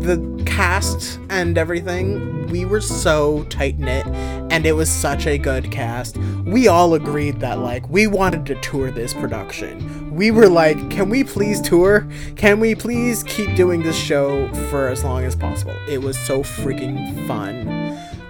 [0.00, 5.70] the cast and everything, we were so tight knit and it was such a good
[5.70, 6.16] cast.
[6.44, 10.14] We all agreed that like we wanted to tour this production.
[10.14, 12.08] We were like, can we please tour?
[12.36, 15.76] Can we please keep doing this show for as long as possible?
[15.88, 17.68] It was so freaking fun.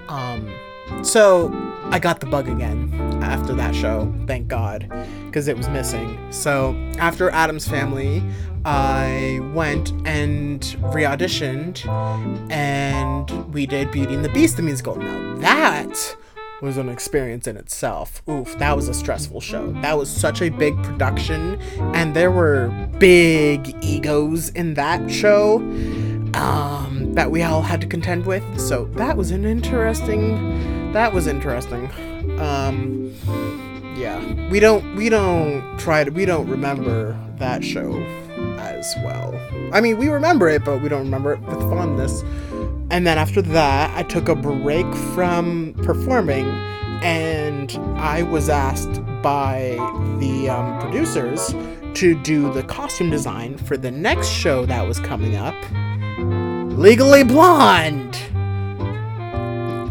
[0.09, 0.53] Um
[1.03, 1.53] so
[1.91, 4.91] I got the bug again after that show, thank God,
[5.27, 6.19] because it was missing.
[6.31, 8.23] So after Addams Family,
[8.65, 10.63] I went and
[10.95, 11.87] re auditioned
[12.51, 14.97] and we did Beauty and the Beast the musical.
[14.97, 16.17] Now that
[16.61, 18.23] was an experience in itself.
[18.29, 19.73] Oof, that was a stressful show.
[19.81, 21.61] That was such a big production,
[21.95, 25.57] and there were big egos in that show
[26.35, 28.45] um, that we all had to contend with.
[28.61, 30.80] So that was an interesting.
[30.93, 31.91] That was interesting.
[32.41, 33.15] Um,
[33.97, 37.93] yeah, we don't we don't try to we don't remember that show
[38.59, 39.39] as well.
[39.73, 42.23] I mean, we remember it, but we don't remember it with fondness.
[42.91, 46.47] And then after that, I took a break from performing,
[47.03, 49.77] and I was asked by
[50.19, 51.55] the um, producers
[51.95, 55.55] to do the costume design for the next show that was coming up
[56.79, 58.17] Legally Blonde!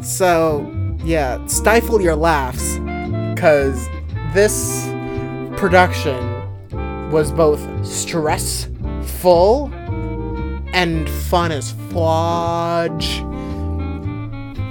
[0.04, 2.78] So, yeah, stifle your laughs,
[3.34, 3.88] because
[4.34, 4.86] this
[5.58, 6.38] production
[7.12, 9.72] was both stressful
[10.74, 13.24] and fun as fudge.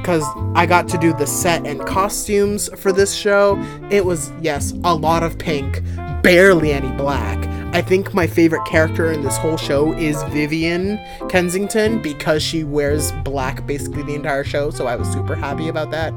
[0.01, 3.59] Because I got to do the set and costumes for this show.
[3.91, 5.83] It was, yes, a lot of pink,
[6.23, 7.39] barely any black.
[7.75, 13.13] I think my favorite character in this whole show is Vivian Kensington because she wears
[13.25, 16.13] black basically the entire show, so I was super happy about that.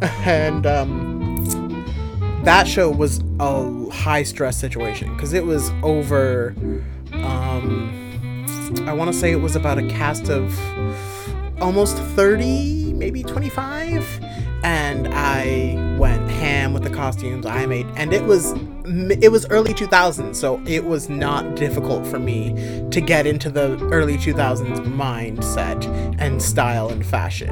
[0.24, 1.84] and um,
[2.44, 6.54] that show was a high stress situation because it was over.
[7.12, 8.00] Um,
[8.86, 10.58] I want to say it was about a cast of
[11.60, 14.20] almost 30, maybe 25.
[14.62, 16.23] And I went
[16.72, 18.54] with the costumes I made, and it was
[18.86, 23.78] it was early 2000s, so it was not difficult for me to get into the
[23.90, 25.84] early 2000s mindset
[26.18, 27.50] and style and fashion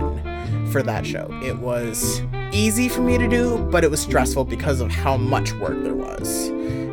[0.71, 1.29] for that show.
[1.43, 2.21] It was
[2.53, 5.95] easy for me to do, but it was stressful because of how much work there
[5.95, 6.49] was.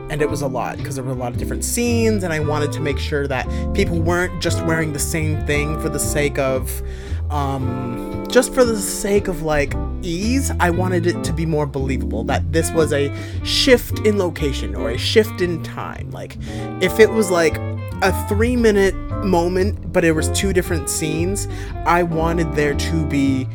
[0.10, 2.40] And it was a lot because there were a lot of different scenes, and I
[2.40, 6.40] wanted to make sure that people weren't just wearing the same thing for the sake
[6.40, 6.82] of,
[7.30, 10.52] um, just for the sake of like ease.
[10.60, 14.90] I wanted it to be more believable that this was a shift in location or
[14.90, 16.12] a shift in time.
[16.12, 16.38] Like,
[16.82, 17.58] if it was like
[18.02, 18.96] a three minute
[19.26, 21.48] moment, but it was two different scenes,
[21.86, 23.48] I wanted there to be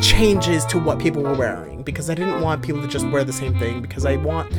[0.00, 3.32] changes to what people were wearing because I didn't want people to just wear the
[3.32, 4.52] same thing because I want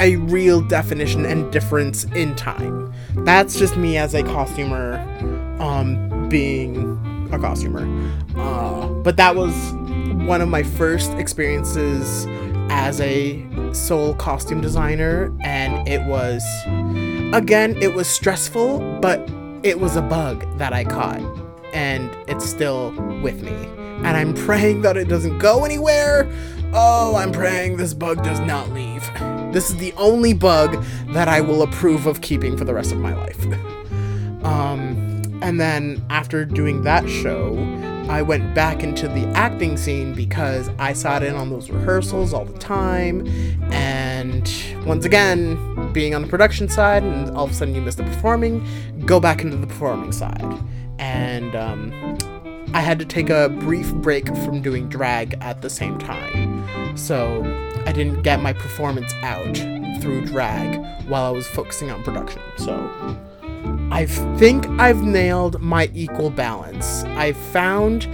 [0.00, 2.92] a real definition and difference in time.
[3.18, 4.98] That's just me as a costumer
[5.60, 6.98] um being
[7.34, 7.86] a costumer.
[8.36, 9.54] Uh, but that was
[10.26, 12.26] one of my first experiences
[12.70, 16.42] as a sole costume designer and it was
[17.34, 19.20] again it was stressful but
[19.62, 21.20] it was a bug that I caught
[21.74, 23.52] and it's still with me
[24.04, 26.30] and I'm praying that it doesn't go anywhere.
[26.74, 29.02] Oh, I'm praying this bug does not leave.
[29.52, 32.98] This is the only bug that I will approve of keeping for the rest of
[32.98, 33.40] my life.
[34.44, 35.13] um,
[35.44, 37.54] and then after doing that show,
[38.08, 42.46] I went back into the acting scene because I sat in on those rehearsals all
[42.46, 43.26] the time.
[43.70, 44.50] And
[44.86, 48.04] once again, being on the production side, and all of a sudden you miss the
[48.04, 48.66] performing,
[49.04, 50.42] go back into the performing side.
[50.98, 51.92] And um,
[52.72, 56.96] I had to take a brief break from doing drag at the same time.
[56.96, 57.42] So
[57.84, 59.58] I didn't get my performance out
[60.00, 62.40] through drag while I was focusing on production.
[62.56, 62.74] So
[63.90, 64.06] I
[64.38, 67.04] think I've nailed my equal balance.
[67.04, 68.08] I've found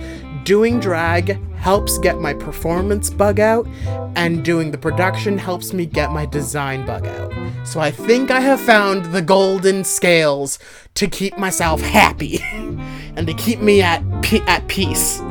[0.45, 3.67] doing drag helps get my performance bug out,
[4.17, 7.33] and doing the production helps me get my design bug out.
[7.65, 10.59] So I think I have found the golden scales
[10.95, 14.03] to keep myself happy and to keep me at
[14.49, 15.23] at peace.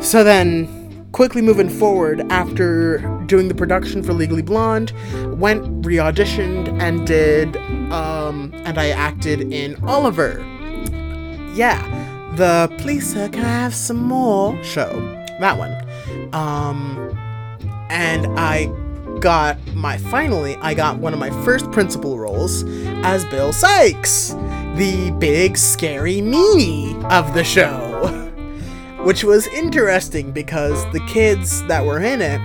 [0.00, 0.81] So then
[1.12, 4.92] quickly moving forward after doing the production for Legally Blonde,
[5.38, 7.56] went re-auditioned and did
[7.92, 10.44] um and I acted in Oliver.
[11.54, 11.80] Yeah,
[12.36, 14.90] the Please Sir Can I Have Some More show.
[15.40, 15.76] That one.
[16.32, 16.98] Um
[17.90, 18.66] and I
[19.20, 22.64] got my finally I got one of my first principal roles
[23.04, 24.30] as Bill Sikes,
[24.76, 28.30] the big scary meanie of the show
[29.04, 32.40] which was interesting because the kids that were in it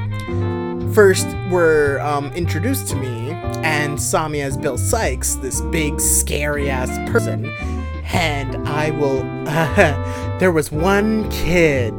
[0.93, 3.29] first were um, introduced to me
[3.63, 7.45] and saw me as Bill Sikes, this big, scary ass person.
[8.05, 9.19] And I will.
[9.47, 11.93] Uh, there was one kid,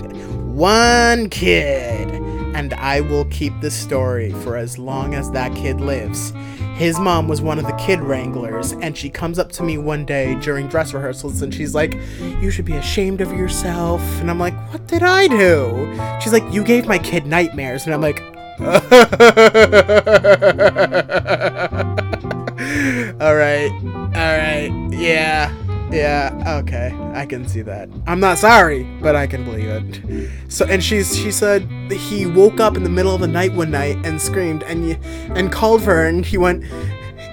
[0.47, 2.18] one kid,
[2.59, 6.33] and I will keep the story for as long as that kid lives.
[6.75, 10.05] His mom was one of the kid wranglers, and she comes up to me one
[10.05, 11.97] day during dress rehearsals and she's like,
[12.41, 14.03] You should be ashamed of yourself.
[14.21, 15.97] And I'm like, What did I do?
[16.21, 17.87] She's like, You gave my kid nightmares.
[17.87, 18.25] And I'm like,
[23.23, 23.71] Alright,
[24.17, 25.55] alright, yeah.
[25.91, 26.95] Yeah, okay.
[27.15, 27.89] I can see that.
[28.07, 30.31] I'm not sorry, but I can believe it.
[30.49, 33.71] So and she's she said he woke up in the middle of the night one
[33.71, 34.99] night and screamed and
[35.37, 36.65] and called for her and he went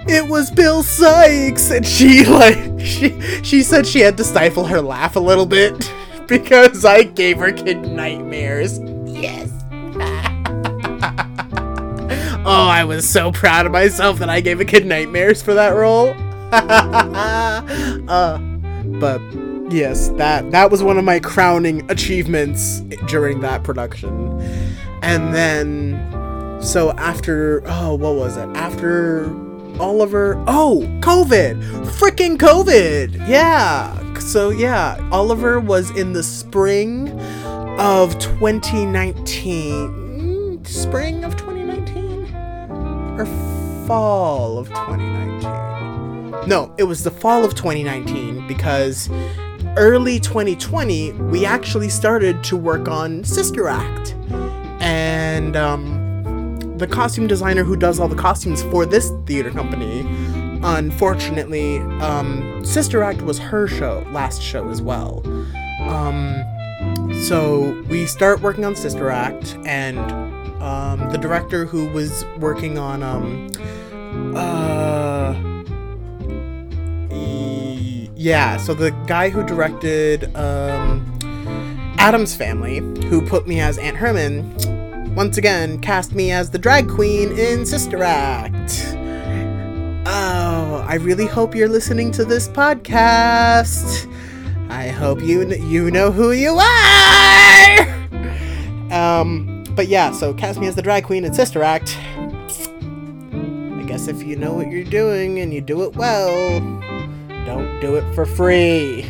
[0.07, 4.81] it was Bill Sikes and she like she she said she had to stifle her
[4.81, 5.91] laugh a little bit
[6.27, 8.79] because I gave her kid nightmares.
[9.05, 9.51] Yes.
[12.45, 15.69] oh, I was so proud of myself that I gave a kid nightmares for that
[15.69, 16.15] role.
[18.07, 18.37] uh,
[18.99, 19.21] but
[19.71, 24.39] yes, that that was one of my crowning achievements during that production.
[25.01, 28.47] And then, so after, oh, what was it?
[28.55, 29.25] After
[29.79, 33.99] Oliver, oh, COVID, freaking COVID, yeah.
[34.19, 37.11] So yeah, Oliver was in the spring
[37.77, 42.33] of 2019, spring of 2019,
[43.19, 43.25] or
[43.85, 45.64] fall of 2019.
[46.47, 49.09] No, it was the fall of 2019 because
[49.77, 54.13] early 2020 we actually started to work on Sister Act.
[54.79, 60.01] And um, the costume designer who does all the costumes for this theater company,
[60.63, 65.23] unfortunately, um, Sister Act was her show, last show as well.
[65.81, 66.43] Um,
[67.23, 69.99] so we start working on Sister Act, and
[70.61, 73.49] um, the director who was working on um,
[74.35, 75.33] uh,
[78.15, 81.05] yeah, so the guy who directed um,
[81.97, 86.89] Addams Family, who put me as Aunt Herman, once again cast me as the drag
[86.89, 88.95] queen in Sister Act.
[90.07, 94.11] Oh, I really hope you're listening to this podcast.
[94.69, 97.95] I hope you you know who you are.
[98.91, 101.97] Um, but yeah, so cast me as the drag queen in Sister Act.
[103.31, 106.83] I guess if you know what you're doing and you do it well,
[107.45, 109.03] don't do it for free.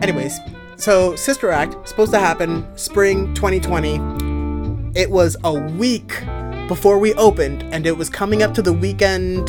[0.00, 0.40] Anyways,
[0.76, 4.98] so Sister Act supposed to happen spring 2020.
[4.98, 6.22] It was a week
[6.68, 9.48] before we opened, and it was coming up to the weekend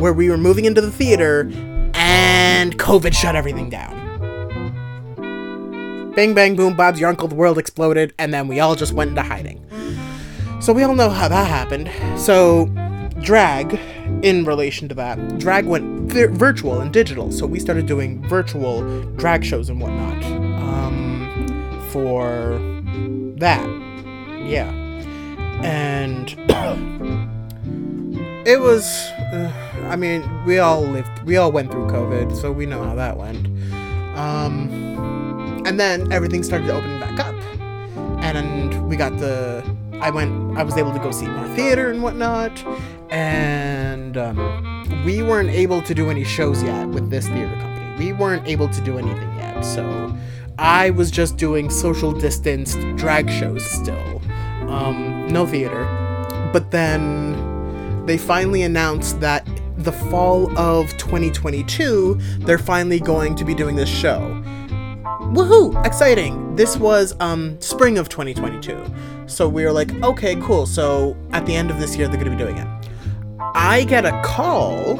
[0.00, 1.50] where we were moving into the theater,
[1.94, 3.96] and COVID shut everything down.
[6.14, 9.10] Bang, bang, boom, Bob's your uncle, the world exploded, and then we all just went
[9.10, 9.64] into hiding.
[10.60, 11.90] So we all know how that happened.
[12.18, 12.66] So,
[13.22, 13.78] drag,
[14.22, 17.30] in relation to that, drag went vi- virtual and digital.
[17.30, 18.82] So we started doing virtual
[19.16, 22.58] drag shows and whatnot um, for
[23.38, 23.64] that.
[24.46, 24.70] Yeah.
[25.62, 26.30] And
[28.46, 28.84] it was,
[29.32, 29.52] uh,
[29.84, 33.16] I mean, we all lived, we all went through COVID, so we know how that
[33.16, 33.46] went.
[34.16, 37.34] Um, and then everything started opening back up.
[38.22, 39.62] And we got the,
[40.00, 42.64] I went, I was able to go see more theater and whatnot.
[43.10, 48.04] And um, we weren't able to do any shows yet with this theater company.
[48.04, 49.62] We weren't able to do anything yet.
[49.62, 50.16] So
[50.58, 54.20] I was just doing social distanced drag shows still.
[54.68, 55.84] Um, no theater.
[56.52, 63.54] But then they finally announced that the fall of 2022, they're finally going to be
[63.54, 64.20] doing this show.
[65.32, 65.84] Woohoo!
[65.84, 66.54] Exciting!
[66.56, 68.82] This was um spring of 2022.
[69.26, 70.66] So we were like, okay, cool.
[70.66, 72.66] So at the end of this year, they're gonna be doing it.
[73.54, 74.96] I get a call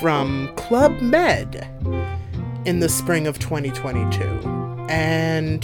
[0.00, 1.68] from Club Med
[2.64, 4.22] in the spring of 2022,
[4.88, 5.62] and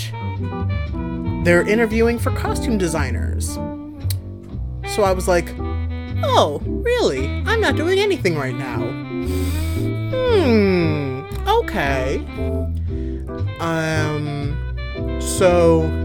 [1.44, 3.54] they're interviewing for costume designers.
[4.94, 5.54] So I was like,
[6.22, 7.26] oh, really?
[7.46, 8.78] I'm not doing anything right now.
[10.12, 12.18] Hmm, okay.
[13.58, 14.56] Um,
[15.20, 16.01] so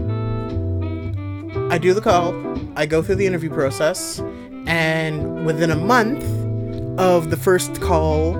[1.70, 2.34] I do the call,
[2.76, 4.20] I go through the interview process,
[4.66, 6.24] and within a month
[6.98, 8.32] of the first call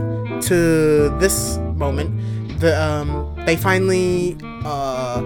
[0.43, 5.21] to this moment, the um, they finally uh,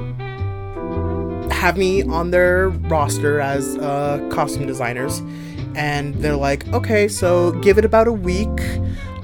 [1.50, 5.20] have me on their roster as uh, costume designers,
[5.76, 8.48] and they're like, okay, so give it about a week.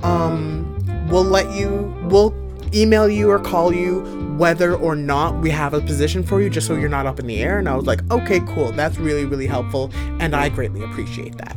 [0.05, 1.93] Um, we'll let you.
[2.05, 2.33] We'll
[2.73, 6.67] email you or call you whether or not we have a position for you, just
[6.67, 7.59] so you're not up in the air.
[7.59, 8.73] And I was like, okay, cool.
[8.73, 11.57] That's really, really helpful, and I greatly appreciate that.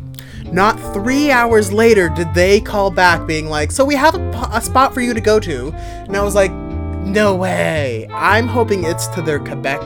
[0.51, 4.61] Not three hours later did they call back being like, so we have a, a
[4.61, 5.71] spot for you to go to.
[5.71, 8.07] And I was like, no way.
[8.11, 9.81] I'm hoping it's to their Quebec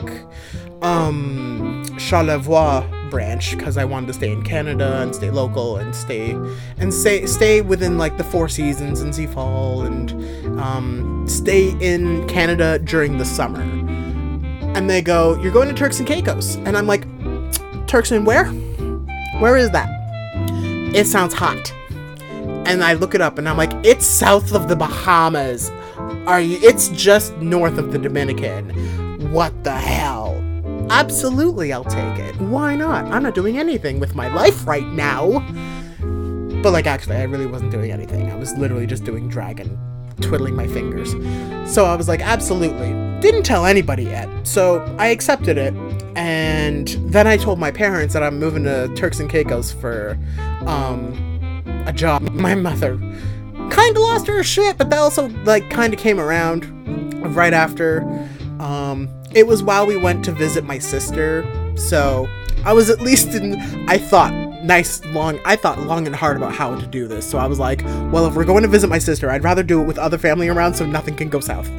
[0.82, 6.32] um Charlevoix branch because I wanted to stay in Canada and stay local and stay
[6.78, 10.12] and stay stay within like the four seasons and see fall and
[10.60, 13.60] um, stay in Canada during the summer.
[13.60, 17.06] And they go, "You're going to Turks and Caicos," and I'm like,
[17.86, 18.46] "Turks and where?
[19.40, 19.88] Where is that?"
[20.94, 21.72] It sounds hot.
[22.66, 25.70] And I look it up and I'm like, "It's south of the Bahamas."
[26.26, 26.58] Are you?
[26.60, 28.70] It's just north of the Dominican.
[29.32, 30.42] What the hell?
[30.90, 32.36] Absolutely, I'll take it.
[32.40, 33.06] Why not?
[33.06, 35.44] I'm not doing anything with my life right now.
[36.62, 38.30] But, like, actually, I really wasn't doing anything.
[38.30, 39.78] I was literally just doing dragon,
[40.20, 41.12] twiddling my fingers.
[41.72, 42.92] So I was like, absolutely.
[43.20, 44.28] Didn't tell anybody yet.
[44.46, 45.74] So I accepted it.
[46.16, 50.18] And then I told my parents that I'm moving to Turks and Caicos for
[50.66, 52.22] um, a job.
[52.30, 52.96] My mother
[53.70, 56.64] kind of lost her shit, but that also, like, kind of came around
[57.34, 58.02] right after.
[58.60, 61.44] Um, it was while we went to visit my sister,
[61.76, 62.26] so
[62.64, 63.60] I was at least in.
[63.86, 64.32] I thought
[64.64, 65.38] nice long.
[65.44, 67.28] I thought long and hard about how to do this.
[67.28, 69.82] So I was like, well, if we're going to visit my sister, I'd rather do
[69.82, 71.70] it with other family around, so nothing can go south,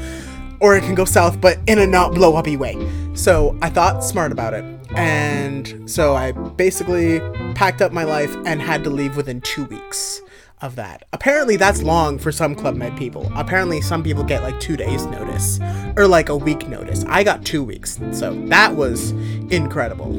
[0.59, 2.77] or it can go south, but in a not blow uppy way.
[3.15, 4.63] So I thought smart about it,
[4.95, 7.21] and so I basically
[7.55, 10.21] packed up my life and had to leave within two weeks
[10.61, 11.07] of that.
[11.13, 13.31] Apparently, that's long for some Club Med people.
[13.35, 15.59] Apparently, some people get like two days' notice
[15.95, 17.05] or like a week notice.
[17.07, 19.11] I got two weeks, so that was
[19.51, 20.13] incredible.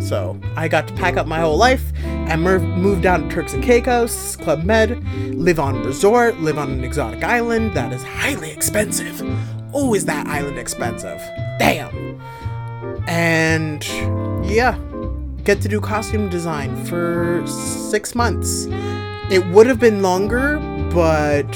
[0.00, 3.52] So I got to pack up my whole life and move, move down to Turks
[3.52, 5.02] and Caicos, Club Med,
[5.34, 9.22] live on resort, live on an exotic island that is highly expensive.
[9.72, 11.20] Oh, is that island expensive?
[11.58, 12.20] Damn.
[13.06, 13.84] And
[14.44, 14.78] yeah,
[15.44, 18.66] get to do costume design for six months.
[19.32, 20.58] It would have been longer,
[20.92, 21.48] but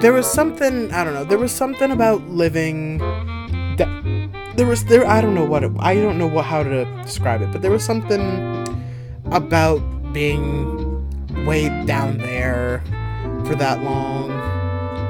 [0.00, 1.24] there was something I don't know.
[1.24, 2.96] There was something about living
[3.76, 3.86] that
[4.56, 5.06] there was there.
[5.06, 7.70] I don't know what it, I don't know what how to describe it, but there
[7.70, 8.64] was something
[9.32, 9.80] about
[10.14, 12.82] being way down there
[13.44, 14.32] for that long,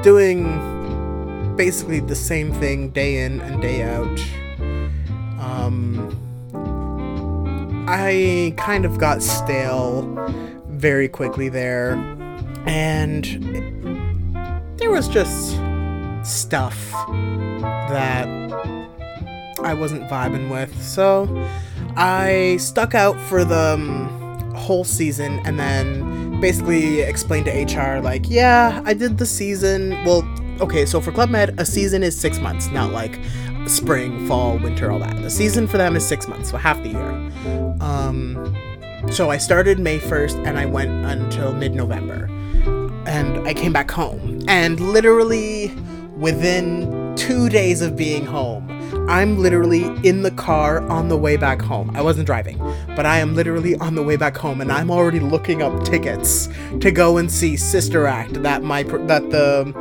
[0.03, 4.19] doing basically the same thing day in and day out.
[5.39, 6.11] Um,
[7.87, 10.03] I kind of got stale
[10.77, 11.93] very quickly there,
[12.67, 13.25] and
[14.79, 15.53] there was just
[16.23, 16.91] stuff
[17.89, 18.29] that
[19.63, 20.81] I wasn't vibing with.
[20.83, 21.29] So
[21.97, 28.29] I stuck out for the um, whole season and then basically explained to HR, like,
[28.29, 29.91] yeah, I did the season.
[30.05, 30.29] Well,
[30.61, 33.19] okay, so for Club Med, a season is six months, not like
[33.67, 35.21] spring, fall, winter, all that.
[35.23, 37.11] The season for them is six months, so half the year.
[37.81, 38.55] Um,
[39.11, 42.29] so I started May 1st and I went until mid November.
[43.07, 44.43] And I came back home.
[44.49, 45.75] And literally
[46.17, 48.71] within two days of being home,
[49.09, 51.95] I'm literally in the car on the way back home.
[51.97, 52.59] I wasn't driving,
[52.95, 56.49] but I am literally on the way back home, and I'm already looking up tickets
[56.81, 58.43] to go and see Sister Act.
[58.43, 59.73] That my that the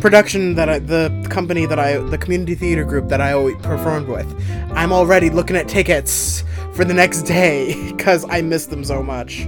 [0.00, 4.08] production that I, the company that I the community theater group that I always performed
[4.08, 4.26] with.
[4.72, 6.44] I'm already looking at tickets
[6.74, 9.46] for the next day because I miss them so much.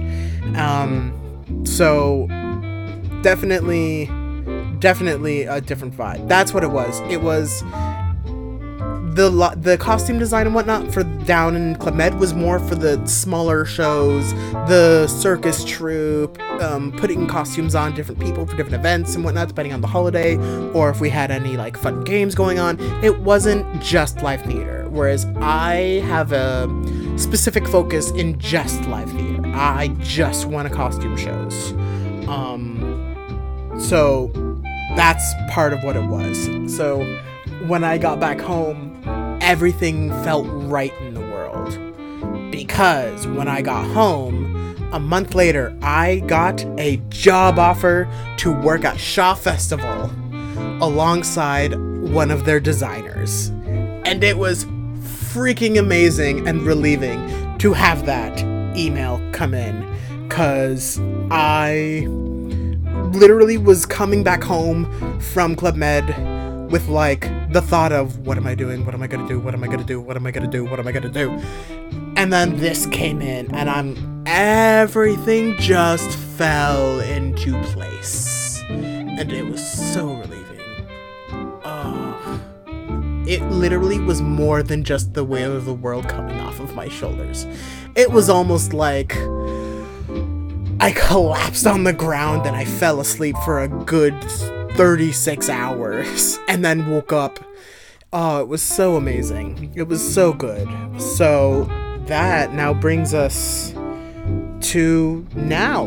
[0.55, 1.15] Um,
[1.65, 2.27] so
[3.21, 4.05] definitely,
[4.79, 6.27] definitely a different vibe.
[6.27, 6.99] That's what it was.
[7.01, 7.63] It was
[9.19, 13.65] the the costume design and whatnot for down Club Med was more for the smaller
[13.65, 14.31] shows,
[14.69, 19.73] the circus troupe, um, putting costumes on different people for different events and whatnot, depending
[19.73, 20.37] on the holiday,
[20.71, 22.79] or if we had any like fun games going on.
[23.03, 24.87] It wasn't just live theater.
[24.89, 26.69] Whereas I have a
[27.17, 29.43] specific focus in just live theater.
[29.47, 31.73] I just want to costume shows.
[32.29, 34.31] Um, so
[34.95, 36.47] that's part of what it was.
[36.73, 37.03] So
[37.67, 38.88] when I got back home,
[39.49, 42.51] everything felt right in the world.
[42.51, 48.85] Because when I got home, a month later, I got a job offer to work
[48.85, 50.11] at Shaw Festival
[50.85, 51.73] alongside
[52.11, 53.47] one of their designers.
[54.05, 54.65] And it was
[54.99, 58.39] freaking amazing and relieving to have that
[58.77, 59.83] email come in
[60.27, 60.99] because
[61.31, 62.05] I
[63.13, 68.45] literally was coming back home from Club Med with like the thought of what am
[68.45, 68.85] I doing?
[68.85, 69.39] What am I gonna do?
[69.39, 69.99] What am I gonna do?
[69.99, 70.63] What am I gonna do?
[70.63, 71.31] What am I gonna do?
[72.15, 79.65] And then this came in, and I'm everything just fell into place, and it was
[79.65, 80.59] so relieving.
[81.63, 82.41] Oh,
[83.25, 86.87] it literally was more than just the weight of the world coming off of my
[86.87, 87.47] shoulders.
[87.95, 89.15] It was almost like
[90.81, 94.13] I collapsed on the ground and I fell asleep for a good
[94.79, 97.43] 36 hours and then woke up.
[98.13, 99.73] Oh, it was so amazing.
[99.75, 100.69] It was so good.
[101.01, 101.65] So
[102.05, 103.73] that now brings us
[104.71, 105.83] to now.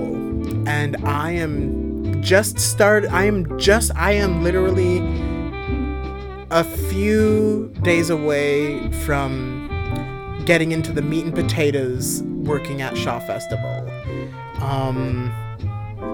[0.66, 4.99] And I am just start I am just I am literally
[6.51, 9.70] a few days away from
[10.45, 13.90] getting into the meat and potatoes working at Shaw Festival.
[14.61, 15.32] Um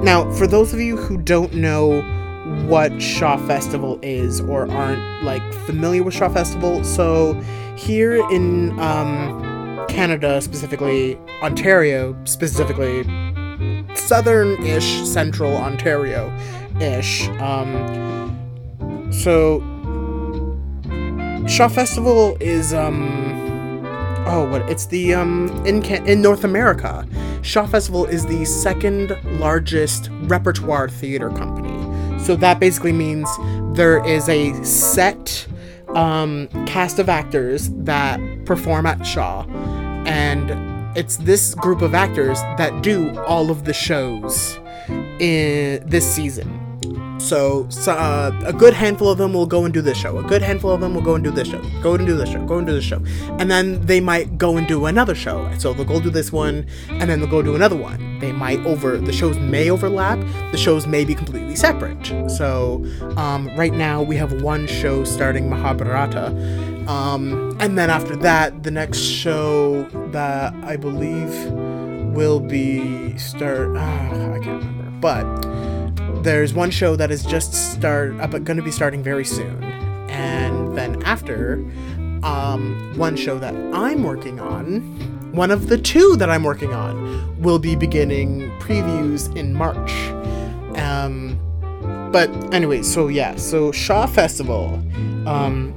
[0.04, 2.02] now, for those of you who don't know
[2.66, 7.34] what Shaw Festival is or aren't like familiar with Shaw Festival, so
[7.76, 13.04] here in um, Canada, specifically Ontario, specifically
[13.94, 17.28] southern-ish, central Ontario-ish.
[17.40, 19.60] Um, so
[21.48, 23.82] Shaw Festival is um
[24.26, 27.06] oh what it's the um in Can- in North America.
[27.42, 31.72] Shaw Festival is the second largest repertoire theater company.
[32.24, 33.28] So that basically means
[33.76, 35.46] there is a set
[35.94, 39.46] um, cast of actors that perform at Shaw,
[40.06, 40.50] and
[40.96, 44.58] it's this group of actors that do all of the shows
[45.20, 46.67] in this season.
[47.28, 50.16] So, so uh, a good handful of them will go and do this show.
[50.16, 51.60] A good handful of them will go and do this show.
[51.82, 52.42] Go and do this show.
[52.46, 53.02] Go and do this show.
[53.38, 55.50] And then they might go and do another show.
[55.58, 58.18] So they'll go do this one, and then they'll go do another one.
[58.18, 60.18] They might over the shows may overlap.
[60.52, 62.06] The shows may be completely separate.
[62.30, 62.86] So
[63.18, 66.28] um, right now we have one show starting Mahabharata,
[66.88, 71.34] um, and then after that, the next show that I believe
[72.14, 73.76] will be start.
[73.76, 75.57] Uh, I can't remember, but
[76.22, 79.62] there's one show that is just start uh, going to be starting very soon.
[80.08, 81.64] And then after
[82.22, 84.80] um, one show that i'm working on
[85.32, 89.92] one of the two that i'm working on will be beginning previews in march.
[90.78, 91.38] Um,
[92.12, 94.82] but anyway so yeah so shaw festival
[95.26, 95.74] um,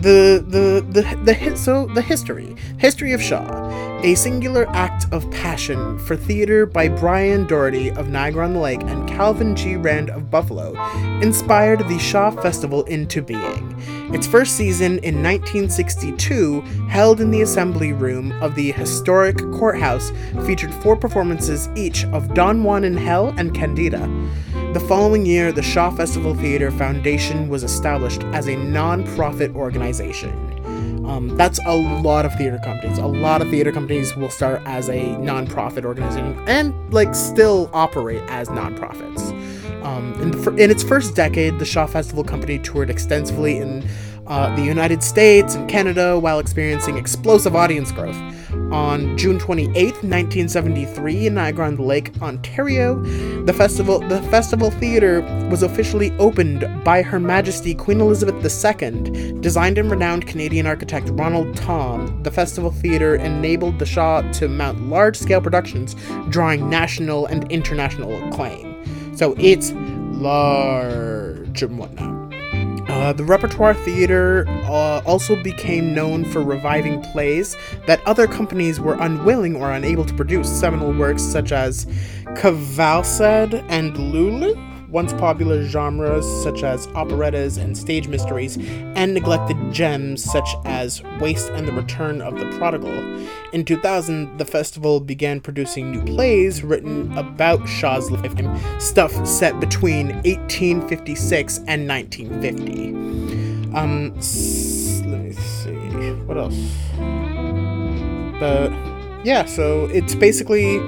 [0.00, 3.68] the the the the so the history history of shaw
[4.02, 8.82] a singular act of passion for theater by Brian Doherty of Niagara on the Lake
[8.84, 9.76] and Calvin G.
[9.76, 10.72] Rand of Buffalo
[11.20, 13.76] inspired the Shaw Festival into being.
[14.14, 20.12] Its first season in 1962, held in the assembly room of the historic courthouse,
[20.46, 24.08] featured four performances each of Don Juan in Hell and Candida.
[24.72, 30.30] The following year, the Shaw Festival Theatre Foundation was established as a non profit organization.
[31.04, 32.98] Um, that's a lot of theater companies.
[32.98, 38.22] A lot of theater companies will start as a non-profit organization and like still operate
[38.28, 39.30] as non-profits.
[39.82, 43.84] Um, in, in, its first decade, the Shaw Festival Company toured extensively in
[44.28, 48.16] uh, the United States and Canada while experiencing explosive audience growth.
[48.70, 53.02] On June 28, 1973, in Niagara-on-the-Lake, Ontario,
[53.44, 59.40] the festival the festival theater was officially opened by Her Majesty Queen Elizabeth II.
[59.40, 64.88] Designed and renowned Canadian architect Ronald Thom, the festival theater enabled the Shaw to mount
[64.88, 65.96] large-scale productions,
[66.28, 69.16] drawing national and international acclaim.
[69.16, 72.19] So it's large and whatnot.
[72.90, 78.94] Uh, the repertoire theater uh, also became known for reviving plays that other companies were
[78.94, 80.50] unwilling or unable to produce.
[80.50, 81.86] Seminal works such as
[82.34, 88.56] Cavalcade and Lulu once popular genres such as operettas and stage mysteries,
[88.96, 92.92] and neglected gems such as Waste and the Return of the Prodigal.
[93.52, 100.08] In 2000, the festival began producing new plays written about Shaw's lifetime, stuff set between
[100.24, 103.10] 1856 and 1950.
[103.76, 106.56] Um, let me see, what else?
[108.40, 108.72] But
[109.24, 110.78] yeah, so it's basically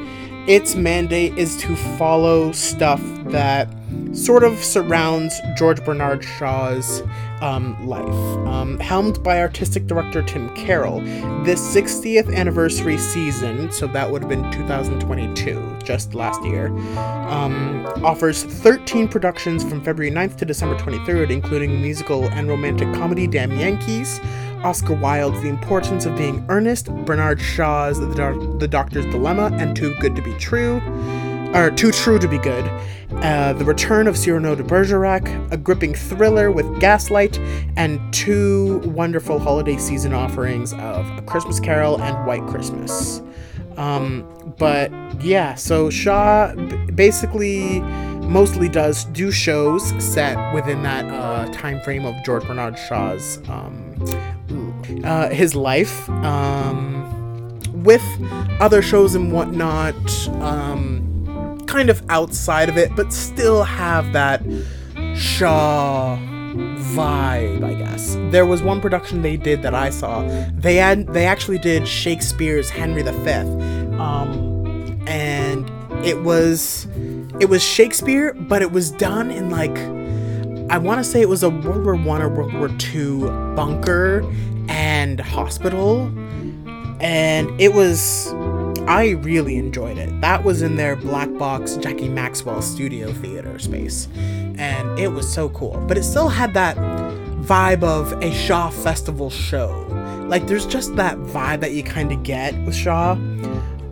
[0.49, 3.69] its mandate is to follow stuff that
[4.13, 7.03] sort of surrounds George Bernard Shaw's
[7.41, 8.09] um, life.
[8.47, 11.01] Um, helmed by artistic director Tim Carroll,
[11.45, 16.69] this 60th anniversary season, so that would have been 2022, just last year,
[17.29, 23.27] um, offers 13 productions from February 9th to December 23rd, including musical and romantic comedy
[23.27, 24.21] Damn Yankees,
[24.65, 29.77] Oscar Wilde's The Importance of Being Earnest, Bernard Shaw's The, Do- the Doctor's Dilemma, and
[29.77, 30.81] Too Good to Be True
[31.55, 32.65] or Too True to Be Good,
[33.23, 37.39] uh, The Return of Cyrano de Bergerac, a gripping thriller with Gaslight,
[37.77, 43.21] and two wonderful holiday season offerings of A Christmas Carol and White Christmas.
[43.77, 44.27] Um,
[44.59, 44.91] but
[45.23, 46.55] yeah, so Shaw
[46.95, 47.81] basically
[48.23, 53.95] mostly does do shows set within that uh, time frame of George Bernard Shaw's um,
[55.05, 58.03] uh, his life, um, with
[58.61, 59.95] other shows and whatnot.
[60.41, 61.09] Um,
[61.67, 64.43] kind of outside of it, but still have that
[65.15, 66.19] Shaw
[66.95, 68.17] vibe, I guess.
[68.31, 70.23] There was one production they did that I saw.
[70.55, 73.11] They had they actually did Shakespeare's Henry V,
[73.99, 75.71] um, and
[76.05, 76.87] it was
[77.41, 79.77] it was Shakespeare, but it was done in like
[80.71, 84.23] I want to say it was a World War One or World War Two bunker
[84.69, 86.13] and hospital,
[87.01, 88.33] and it was
[88.87, 90.21] I really enjoyed it.
[90.23, 94.09] That was in their black box Jackie Maxwell studio theater space.
[94.57, 95.83] And it was so cool.
[95.87, 96.77] But it still had that
[97.43, 99.87] vibe of a Shaw Festival show.
[100.29, 103.13] Like there's just that vibe that you kind of get with Shaw.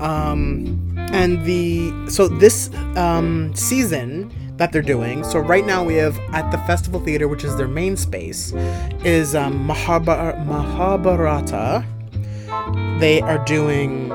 [0.01, 5.25] Um, and the so this um, season that they're doing.
[5.25, 8.53] So right now we have at the Festival Theater, which is their main space,
[9.05, 10.47] is um, Mahabharata.
[12.99, 14.11] They are doing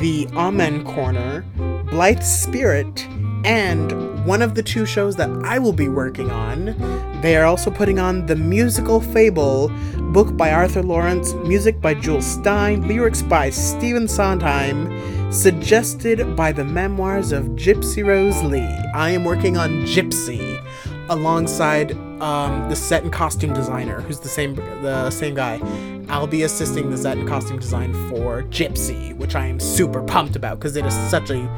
[0.00, 1.46] the Amen Corner,
[1.90, 3.08] Blithe Spirit,
[3.46, 3.90] and
[4.24, 6.76] one of the two shows that I will be working on.
[7.22, 9.68] They are also putting on the musical Fable,
[10.12, 16.64] book by Arthur Laurents, music by Jule Styne, lyrics by Stephen Sondheim, suggested by the
[16.64, 18.68] memoirs of Gypsy Rose Lee.
[18.94, 20.62] I am working on Gypsy
[21.08, 25.60] alongside um, the set and costume designer, who's the same the same guy.
[26.08, 30.36] I'll be assisting the set and costume design for Gypsy, which I am super pumped
[30.36, 31.48] about because it is such a,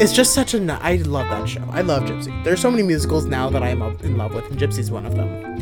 [0.00, 0.78] it's just such a.
[0.82, 1.64] I love that show.
[1.70, 2.44] I love Gypsy.
[2.44, 5.14] There's so many musicals now that I am in love with, and Gypsy's one of
[5.14, 5.53] them.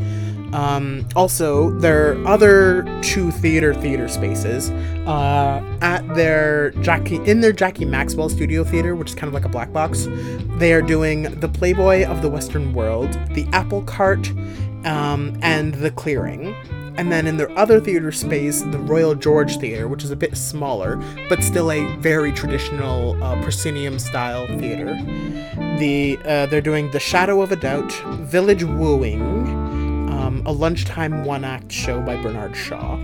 [0.52, 4.70] Um, also, there are other two theater theater spaces
[5.06, 9.44] uh, at their Jackie in their Jackie Maxwell Studio Theater, which is kind of like
[9.44, 10.08] a black box.
[10.58, 14.30] They are doing the Playboy of the Western World, the Apple Cart,
[14.84, 16.54] um, and the Clearing.
[16.98, 20.36] And then in their other theater space, the Royal George Theater, which is a bit
[20.36, 20.96] smaller,
[21.30, 24.94] but still a very traditional uh, proscenium style theater.
[25.78, 27.90] The uh, they're doing The Shadow of a Doubt,
[28.20, 29.61] Village Wooing,
[30.22, 32.94] um, a lunchtime one act show by Bernard Shaw,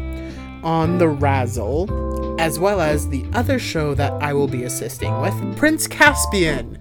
[0.62, 5.56] on the Razzle, as well as the other show that I will be assisting with,
[5.56, 6.78] Prince Caspian.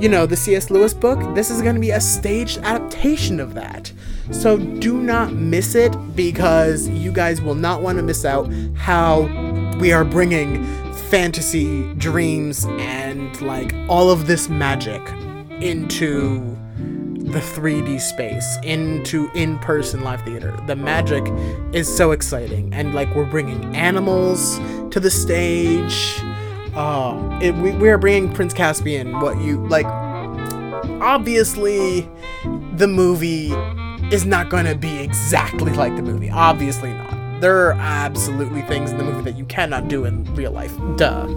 [0.00, 0.70] you know, the C.S.
[0.70, 3.92] Lewis book, this is going to be a staged adaptation of that.
[4.30, 9.22] So do not miss it because you guys will not want to miss out how
[9.78, 10.64] we are bringing
[11.10, 15.02] fantasy, dreams, and like all of this magic
[15.62, 16.55] into
[17.26, 20.56] the 3D space, into in person live theater.
[20.66, 21.24] The magic
[21.72, 22.72] is so exciting.
[22.72, 24.58] And like we're bringing animals
[24.90, 26.20] to the stage.
[26.74, 29.18] Uh, it, we, we are bringing Prince Caspian.
[29.20, 29.86] What you like,
[31.02, 32.08] obviously,
[32.76, 33.52] the movie
[34.14, 36.30] is not going to be exactly like the movie.
[36.30, 37.15] Obviously not.
[37.40, 40.74] There are absolutely things in the movie that you cannot do in real life.
[40.96, 41.28] Duh.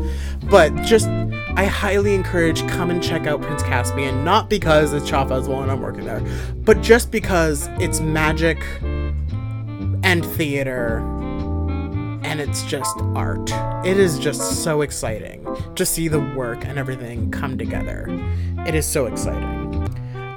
[0.45, 1.07] But just,
[1.55, 4.23] I highly encourage come and check out Prince Caspian.
[4.23, 6.21] Not because it's Festival and I'm working there,
[6.55, 10.99] but just because it's magic and theater
[12.23, 13.51] and it's just art.
[13.85, 15.45] It is just so exciting
[15.75, 18.07] to see the work and everything come together.
[18.65, 19.58] It is so exciting.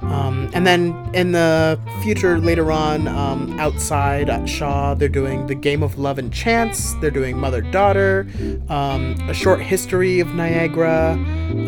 [0.02, 5.54] Um, and then in the future, later on, um, outside at Shaw, they're doing The
[5.54, 8.26] Game of Love and Chance, they're doing Mother Daughter,
[8.68, 11.12] um, A Short History of Niagara,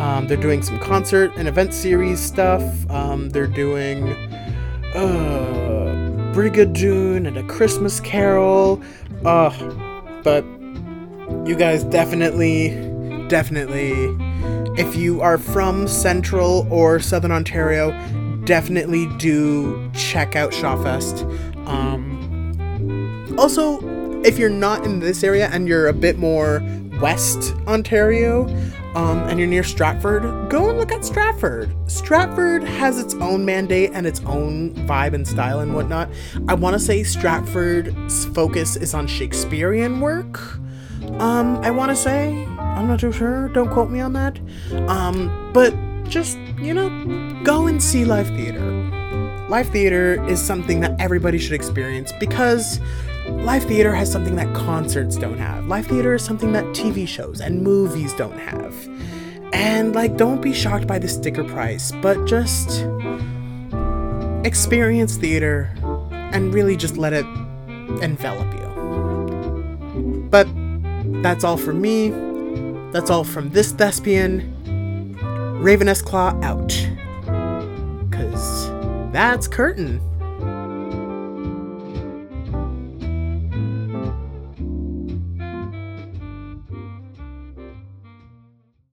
[0.00, 4.08] um, they're doing some concert and event series stuff, um, they're doing
[4.94, 8.82] uh, Brigadoon and A Christmas Carol.
[9.24, 9.50] Uh,
[10.22, 10.44] but
[11.46, 12.70] you guys definitely,
[13.28, 13.92] definitely,
[14.76, 17.92] if you are from Central or Southern Ontario,
[18.44, 21.22] definitely do check out Shawfest.
[21.66, 23.80] Um, also,
[24.22, 26.62] if you're not in this area and you're a bit more
[27.00, 28.46] West Ontario,
[28.94, 31.74] um, and you're near Stratford, go and look at Stratford.
[31.90, 36.08] Stratford has its own mandate and its own vibe and style and whatnot.
[36.48, 40.40] I want to say Stratford's focus is on Shakespearean work.
[41.18, 42.46] Um, I want to say.
[42.58, 43.48] I'm not too sure.
[43.48, 44.38] Don't quote me on that.
[44.88, 45.74] Um, but
[46.08, 46.90] just, you know,
[47.44, 48.60] go and see live theater.
[49.48, 52.80] Live theater is something that everybody should experience because
[53.28, 55.66] live theater has something that concerts don't have.
[55.66, 58.74] Live theater is something that TV shows and movies don't have.
[59.52, 62.86] And, like, don't be shocked by the sticker price, but just
[64.44, 65.70] experience theater
[66.12, 67.26] and really just let it
[68.02, 70.28] envelop you.
[70.30, 70.48] But
[71.22, 72.10] that's all from me.
[72.90, 74.53] That's all from this thespian.
[75.60, 76.70] Ravenous Claw out.
[78.10, 78.70] Cause
[79.12, 80.00] that's curtain.